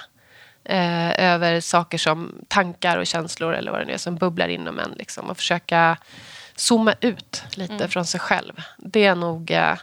Eh, 0.65 1.25
över 1.33 1.61
saker 1.61 1.99
som 1.99 2.35
tankar 2.49 2.99
och 2.99 3.07
känslor 3.07 3.55
eller 3.55 3.71
vad 3.71 3.81
det 3.81 3.85
nu 3.85 3.93
är 3.93 3.99
som 3.99 4.17
bubblar 4.17 4.49
inom 4.49 4.79
en. 4.79 4.91
Liksom, 4.91 5.31
och 5.31 5.37
försöka 5.37 5.97
zooma 6.57 6.95
ut 7.01 7.43
lite 7.55 7.89
från 7.89 8.05
sig 8.05 8.21
själv. 8.21 8.53
Det 8.79 9.05
är 9.05 9.15
nog 9.15 9.51
eh, 9.51 9.77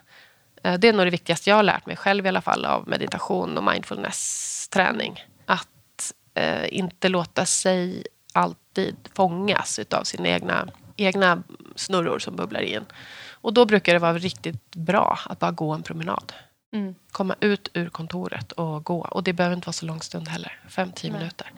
Eh, 0.64 0.74
Det 0.80 0.88
är 0.88 0.94
nog 0.94 1.06
det 1.06 1.12
viktigaste 1.12 1.50
jag 1.50 1.58
har 1.58 1.64
lärt 1.64 1.86
mig 1.86 1.96
själv 1.96 2.26
i 2.26 2.30
alla 2.30 2.42
fall 2.42 2.66
av 2.66 2.88
meditation 2.88 3.58
och 3.58 3.64
mindfulness-träning. 3.64 5.26
Att 5.46 6.14
eh, 6.34 6.74
inte 6.78 7.10
låta 7.10 7.46
sig 7.46 8.04
alltid 8.34 8.96
fångas 9.16 9.80
av 9.92 10.04
sina 10.04 10.28
egna, 10.28 10.68
egna 10.96 11.44
snurror 11.76 12.20
som 12.20 12.36
bubblar 12.36 12.62
i 12.62 12.74
en. 12.74 12.86
Och 13.32 13.54
då 13.54 13.66
brukar 13.66 13.94
det 13.94 14.00
vara 14.00 14.18
riktigt 14.18 14.76
bra 14.76 15.20
att 15.26 15.40
bara 15.40 15.52
gå 15.52 15.72
en 15.74 15.84
promenad. 15.84 16.34
Mm. 16.74 16.96
Komma 17.12 17.36
ut 17.40 17.70
ur 17.74 17.90
kontoret 17.90 18.52
och 18.52 18.84
gå. 18.84 19.00
Och 19.02 19.24
det 19.24 19.34
behöver 19.34 19.56
inte 19.56 19.66
vara 19.68 19.74
så 19.74 19.86
lång 19.86 20.02
stund 20.02 20.28
heller. 20.28 20.60
Fem, 20.70 20.92
tio 20.92 21.12
Nej. 21.12 21.20
minuter. 21.20 21.52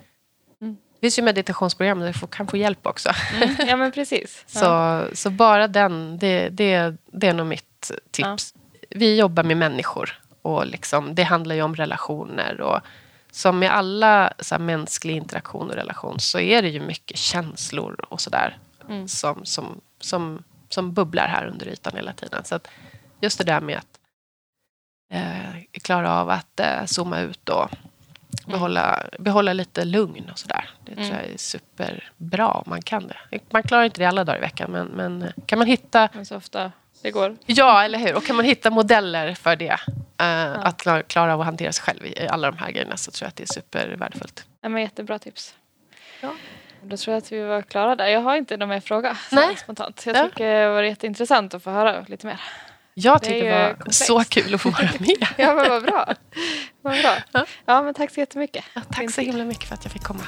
Mm. 0.62 0.78
Det 0.94 1.00
finns 1.00 1.20
ju 1.20 1.24
meditationsprogram 1.24 2.00
där 2.00 2.16
du 2.22 2.28
kan 2.28 2.48
få 2.48 2.58
hjälp 2.58 2.88
också. 2.88 3.10
Mm. 3.36 3.56
Ja, 3.68 3.76
men 3.76 3.92
precis. 3.92 4.44
Så, 4.48 4.66
Ja. 4.66 5.06
så 5.14 5.30
bara 5.30 5.68
den, 5.68 6.18
det, 6.18 6.50
det, 6.50 6.96
det 7.06 7.28
är 7.28 7.34
nog 7.34 7.48
mitt 7.48 7.92
tips. 8.12 8.54
Vi 8.90 9.18
jobbar 9.18 9.44
med 9.44 9.58
människor 9.58 10.20
och 10.42 10.66
liksom, 10.68 11.16
det 11.16 11.24
handlar 11.24 11.56
ju 11.56 11.62
om 11.62 11.76
relationer. 11.76 12.62
Och 12.62 12.80
som 13.32 13.60
med 13.60 13.72
alla 13.76 14.34
så 14.40 14.56
här, 14.56 14.60
mänsklig 14.60 15.16
interaktion 15.16 15.70
och 15.70 15.76
relation 15.76 16.20
så 16.20 16.40
är 16.40 16.62
det 16.62 16.70
ju 16.70 16.80
mycket 16.80 17.18
känslor 17.18 18.06
och 18.10 18.22
sådär 18.22 18.58
Mm. 18.90 19.08
som, 19.08 19.46
som, 19.46 19.82
som, 20.00 20.44
som 20.70 20.94
bubblar 20.94 21.28
här 21.28 21.46
under 21.46 21.68
ytan 21.68 21.94
hela 21.96 22.14
tiden. 22.14 22.44
Så 22.44 22.56
att 22.56 22.68
just 23.22 23.38
det 23.38 23.44
där 23.44 23.62
med 23.62 23.78
att 23.78 24.00
eh, 25.14 25.80
klara 25.84 26.12
av 26.20 26.30
att 26.30 26.60
eh, 26.60 26.86
zooma 26.86 27.20
ut 27.20 27.50
och 27.50 27.70
behålla, 28.46 29.00
behålla 29.20 29.54
lite 29.54 29.86
lugn 29.86 30.30
och 30.32 30.40
sådär. 30.40 30.70
Det 30.86 30.96
tror 30.96 31.06
Mm. 31.06 31.18
jag 31.18 31.26
är 31.34 31.38
superbra 31.38 32.48
om 32.48 32.64
man 32.66 32.82
kan 32.82 33.08
det. 33.08 33.40
Man 33.50 33.64
klarar 33.64 33.84
inte 33.84 34.02
det 34.02 34.06
alla 34.06 34.24
dagar 34.24 34.38
i 34.38 34.42
veckan, 34.42 34.72
men, 34.72 34.88
men 34.88 35.32
kan 35.46 35.60
man 35.60 35.68
hitta 35.68 36.10
Men 36.14 36.26
så 36.26 36.36
ofta 36.36 36.72
det 37.02 37.12
går. 37.12 37.36
Ja, 37.46 37.84
eller 37.84 38.00
hur? 38.00 38.16
Och 38.16 38.26
kan 38.26 38.36
man 38.36 38.46
hitta 38.46 38.70
modeller 38.70 39.34
för 39.34 39.56
det, 39.56 39.78
eh, 40.18 40.52
att 40.66 40.78
klara, 40.82 41.04
klara 41.04 41.34
av 41.34 41.40
att 41.42 41.46
hantera 41.46 41.72
sig 41.72 41.84
själv 41.84 42.06
i 42.06 42.28
alla 42.28 42.52
de 42.52 42.58
här 42.58 42.72
grejerna, 42.72 42.98
så 42.98 43.12
tror 43.12 43.26
jag 43.26 43.30
att 43.30 43.36
det 43.36 43.44
är 43.44 43.54
supervärdefullt. 43.54 44.46
Ja, 44.62 44.70
men 44.70 44.82
jättebra 44.82 45.20
tips. 45.20 45.56
Ja. 46.22 46.34
Då 46.82 46.98
tror 46.98 47.14
jag 47.14 47.18
att 47.22 47.32
vi 47.32 47.44
var 47.44 47.62
klara 47.62 47.96
där. 47.96 48.08
Jag 48.08 48.22
har 48.22 48.36
inte 48.36 48.58
någon 48.58 48.70
mer 48.70 48.80
fråga 48.80 49.18
spontant. 49.58 50.04
Jag 50.06 50.16
Ja. 50.16 50.24
tycker 50.30 50.46
det 50.62 50.70
var 50.70 50.84
jätteintressant 50.84 51.54
att 51.54 51.64
få 51.64 51.70
höra 51.72 52.06
lite 52.08 52.28
mer. 52.28 52.42
Jag 52.94 53.20
Det 53.22 53.26
tycker 53.26 53.38
ju 53.38 53.44
det 53.46 53.58
var 53.60 53.74
komplext. 53.74 54.06
så 54.06 54.24
kul 54.24 54.56
att 54.56 54.62
få 54.62 54.70
vara 54.70 54.90
med. 55.00 55.28
Ja, 55.38 55.56
men 55.56 55.70
vad 55.70 55.84
bra. 55.84 56.14
Vad 56.82 57.02
bra. 57.02 57.16
Ja. 57.32 57.46
Ja, 57.66 57.82
men 57.82 57.94
tack 57.94 58.12
så 58.14 58.20
jättemycket. 58.20 58.64
Ja, 58.74 58.82
tack 58.92 59.12
så 59.12 59.22
himla 59.22 59.44
mycket 59.46 59.64
för 59.68 59.76
att 59.76 59.84
jag 59.86 59.92
fick 59.94 60.04
komma. 60.04 60.24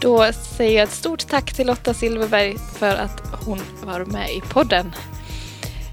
Då 0.00 0.32
säger 0.32 0.76
jag 0.78 0.82
ett 0.82 0.94
stort 0.94 1.26
tack 1.28 1.54
till 1.54 1.66
Lotta 1.66 1.94
Silverberg 1.94 2.56
för 2.78 2.96
att 2.96 3.22
hon 3.44 3.60
var 3.84 4.04
med 4.04 4.30
i 4.30 4.40
podden. 4.40 4.94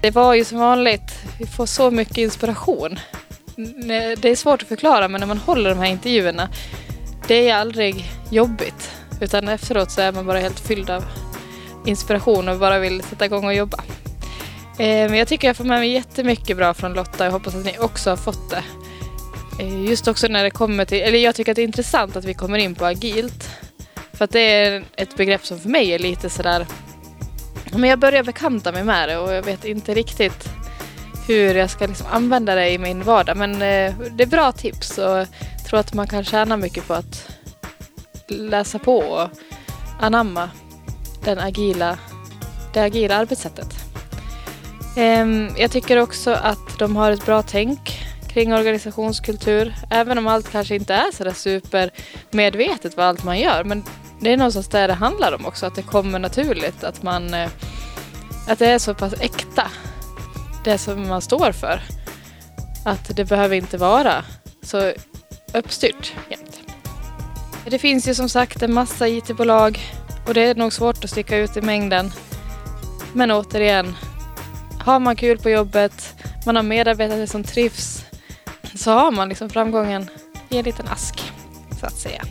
Det 0.02 0.10
var 0.10 0.34
ju 0.34 0.44
som 0.44 0.58
vanligt, 0.58 1.18
vi 1.38 1.46
får 1.46 1.66
så 1.66 1.90
mycket 1.90 2.18
inspiration. 2.18 2.98
Det 4.16 4.24
är 4.24 4.36
svårt 4.36 4.62
att 4.62 4.68
förklara 4.68 5.08
men 5.08 5.20
när 5.20 5.26
man 5.28 5.38
håller 5.38 5.70
de 5.70 5.78
här 5.78 5.86
intervjuerna, 5.86 6.48
det 7.28 7.48
är 7.48 7.54
aldrig 7.56 8.10
jobbigt. 8.30 8.90
Utan 9.20 9.48
efteråt 9.48 9.90
så 9.90 10.00
är 10.00 10.12
man 10.12 10.26
bara 10.26 10.38
helt 10.38 10.60
fylld 10.60 10.90
av 10.90 11.04
inspiration 11.86 12.48
och 12.48 12.58
bara 12.58 12.78
vill 12.78 13.02
sätta 13.02 13.24
igång 13.24 13.46
och 13.46 13.54
jobba. 13.54 13.78
Eh, 14.78 15.10
men 15.10 15.14
jag 15.14 15.28
tycker 15.28 15.46
jag 15.46 15.56
får 15.56 15.64
med 15.64 15.78
mig 15.78 15.92
jättemycket 15.92 16.56
bra 16.56 16.74
från 16.74 16.92
Lotta. 16.92 17.24
Jag 17.24 17.32
hoppas 17.32 17.54
att 17.54 17.64
ni 17.64 17.78
också 17.78 18.10
har 18.10 18.16
fått 18.16 18.50
det. 18.50 18.62
Eh, 19.58 19.84
just 19.84 20.08
också 20.08 20.28
när 20.28 20.44
det 20.44 20.50
kommer 20.50 20.84
till, 20.84 21.02
eller 21.02 21.18
jag 21.18 21.34
tycker 21.34 21.52
att 21.52 21.56
det 21.56 21.62
är 21.62 21.66
intressant 21.66 22.16
att 22.16 22.24
vi 22.24 22.34
kommer 22.34 22.58
in 22.58 22.74
på 22.74 22.84
agilt. 22.86 23.50
För 24.12 24.24
att 24.24 24.30
det 24.30 24.40
är 24.40 24.84
ett 24.96 25.16
begrepp 25.16 25.46
som 25.46 25.60
för 25.60 25.68
mig 25.68 25.92
är 25.92 25.98
lite 25.98 26.30
sådär, 26.30 26.66
men 27.72 27.90
jag 27.90 27.98
börjar 27.98 28.22
bekanta 28.22 28.72
mig 28.72 28.84
med 28.84 29.08
det 29.08 29.18
och 29.18 29.32
jag 29.32 29.42
vet 29.42 29.64
inte 29.64 29.94
riktigt 29.94 30.48
hur 31.28 31.54
jag 31.54 31.70
ska 31.70 31.86
liksom 31.86 32.06
använda 32.10 32.54
det 32.54 32.70
i 32.70 32.78
min 32.78 33.02
vardag. 33.02 33.36
Men 33.36 33.52
eh, 33.52 33.94
det 34.10 34.22
är 34.22 34.26
bra 34.26 34.52
tips 34.52 34.98
och 34.98 35.18
jag 35.18 35.28
tror 35.66 35.80
att 35.80 35.94
man 35.94 36.06
kan 36.06 36.24
tjäna 36.24 36.56
mycket 36.56 36.86
på 36.86 36.94
att 36.94 37.28
läsa 38.28 38.78
på 38.78 38.98
och 38.98 39.28
anamma 40.00 40.50
den 41.24 41.38
agila, 41.38 41.98
det 42.72 42.80
agila 42.80 43.16
arbetssättet. 43.16 43.83
Ehm, 44.96 45.48
jag 45.56 45.70
tycker 45.70 45.96
också 45.96 46.30
att 46.30 46.78
de 46.78 46.96
har 46.96 47.10
ett 47.10 47.26
bra 47.26 47.42
tänk 47.42 48.04
kring 48.28 48.54
organisationskultur. 48.54 49.74
Även 49.90 50.18
om 50.18 50.26
allt 50.26 50.50
kanske 50.50 50.74
inte 50.74 50.94
är 50.94 51.12
sådär 51.12 51.32
supermedvetet 51.32 52.96
vad 52.96 53.06
allt 53.06 53.24
man 53.24 53.38
gör. 53.38 53.64
Men 53.64 53.84
det 54.20 54.32
är 54.32 54.36
någonstans 54.36 54.68
där 54.68 54.88
det 54.88 54.94
handlar 54.94 55.34
om 55.34 55.46
också. 55.46 55.66
Att 55.66 55.74
det 55.74 55.82
kommer 55.82 56.18
naturligt. 56.18 56.84
Att, 56.84 57.02
man, 57.02 57.34
eh, 57.34 57.48
att 58.48 58.58
det 58.58 58.66
är 58.66 58.78
så 58.78 58.94
pass 58.94 59.14
äkta. 59.20 59.70
Det 60.64 60.78
som 60.78 61.08
man 61.08 61.22
står 61.22 61.52
för. 61.52 61.80
Att 62.84 63.16
det 63.16 63.24
behöver 63.24 63.56
inte 63.56 63.76
vara 63.76 64.24
så 64.62 64.92
uppstyrt 65.54 66.12
jämt. 66.30 66.60
Det 67.64 67.78
finns 67.78 68.08
ju 68.08 68.14
som 68.14 68.28
sagt 68.28 68.62
en 68.62 68.74
massa 68.74 69.08
IT-bolag. 69.08 69.78
Och 70.26 70.34
det 70.34 70.42
är 70.42 70.54
nog 70.54 70.72
svårt 70.72 71.04
att 71.04 71.10
sticka 71.10 71.36
ut 71.36 71.56
i 71.56 71.60
mängden. 71.60 72.12
Men 73.12 73.30
återigen, 73.30 73.94
har 74.84 75.00
man 75.00 75.16
kul 75.16 75.38
på 75.38 75.50
jobbet, 75.50 76.14
man 76.46 76.56
har 76.56 76.62
medarbetare 76.62 77.26
som 77.26 77.44
trivs, 77.44 78.04
så 78.74 78.90
har 78.90 79.10
man 79.10 79.28
liksom 79.28 79.50
framgången 79.50 80.10
i 80.48 80.56
en 80.56 80.64
liten 80.64 80.88
ask, 80.88 81.32
så 81.80 81.86
att 81.86 81.96
säga. 81.96 82.22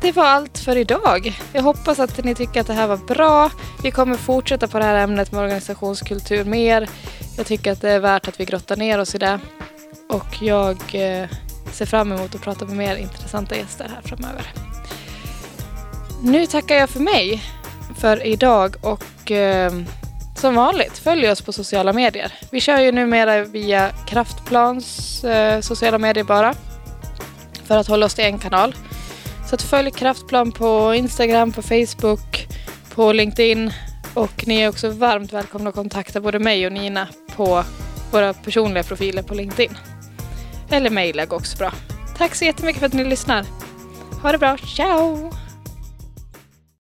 Det 0.00 0.12
var 0.12 0.24
allt 0.24 0.58
för 0.58 0.76
idag. 0.76 1.40
Jag 1.52 1.62
hoppas 1.62 1.98
att 1.98 2.24
ni 2.24 2.34
tycker 2.34 2.60
att 2.60 2.66
det 2.66 2.72
här 2.72 2.86
var 2.86 2.96
bra. 2.96 3.50
Vi 3.82 3.90
kommer 3.90 4.16
fortsätta 4.16 4.68
på 4.68 4.78
det 4.78 4.84
här 4.84 4.94
ämnet 4.94 5.32
med 5.32 5.42
organisationskultur 5.42 6.44
mer. 6.44 6.88
Jag 7.36 7.46
tycker 7.46 7.72
att 7.72 7.80
det 7.80 7.90
är 7.90 8.00
värt 8.00 8.28
att 8.28 8.40
vi 8.40 8.44
grottar 8.44 8.76
ner 8.76 8.98
oss 8.98 9.14
i 9.14 9.18
det. 9.18 9.40
Och 10.08 10.42
jag 10.42 10.76
eh, 10.92 11.28
ser 11.72 11.86
fram 11.86 12.12
emot 12.12 12.34
att 12.34 12.40
prata 12.40 12.64
med 12.64 12.76
mer 12.76 12.96
intressanta 12.96 13.56
gäster 13.56 13.90
här 13.94 14.02
framöver. 14.04 14.52
Nu 16.22 16.46
tackar 16.46 16.74
jag 16.74 16.90
för 16.90 17.00
mig 17.00 17.42
för 17.98 18.26
idag 18.26 18.76
och 18.82 19.30
eh, 19.30 19.72
som 20.44 20.54
vanligt, 20.54 20.98
följ 20.98 21.30
oss 21.30 21.42
på 21.42 21.52
sociala 21.52 21.92
medier. 21.92 22.32
Vi 22.50 22.60
kör 22.60 22.80
ju 22.80 22.92
numera 22.92 23.44
via 23.44 23.90
Kraftplans 24.06 25.24
eh, 25.24 25.60
sociala 25.60 25.98
medier 25.98 26.24
bara. 26.24 26.54
För 27.64 27.76
att 27.76 27.86
hålla 27.86 28.06
oss 28.06 28.14
till 28.14 28.24
en 28.24 28.38
kanal. 28.38 28.74
Så 29.48 29.54
att 29.54 29.62
följ 29.62 29.90
Kraftplan 29.90 30.52
på 30.52 30.94
Instagram, 30.94 31.52
på 31.52 31.62
Facebook, 31.62 32.46
på 32.94 33.12
LinkedIn. 33.12 33.72
Och 34.14 34.46
ni 34.46 34.60
är 34.60 34.68
också 34.68 34.90
varmt 34.90 35.32
välkomna 35.32 35.68
att 35.68 35.74
kontakta 35.74 36.20
både 36.20 36.38
mig 36.38 36.66
och 36.66 36.72
Nina 36.72 37.08
på 37.36 37.64
våra 38.12 38.34
personliga 38.34 38.82
profiler 38.82 39.22
på 39.22 39.34
LinkedIn. 39.34 39.78
Eller 40.70 40.90
mejla 40.90 41.26
går 41.26 41.36
också 41.36 41.56
bra. 41.56 41.72
Tack 42.18 42.34
så 42.34 42.44
jättemycket 42.44 42.80
för 42.80 42.86
att 42.86 42.92
ni 42.92 43.04
lyssnar. 43.04 43.44
Ha 44.22 44.32
det 44.32 44.38
bra, 44.38 44.56
ciao! 44.76 45.43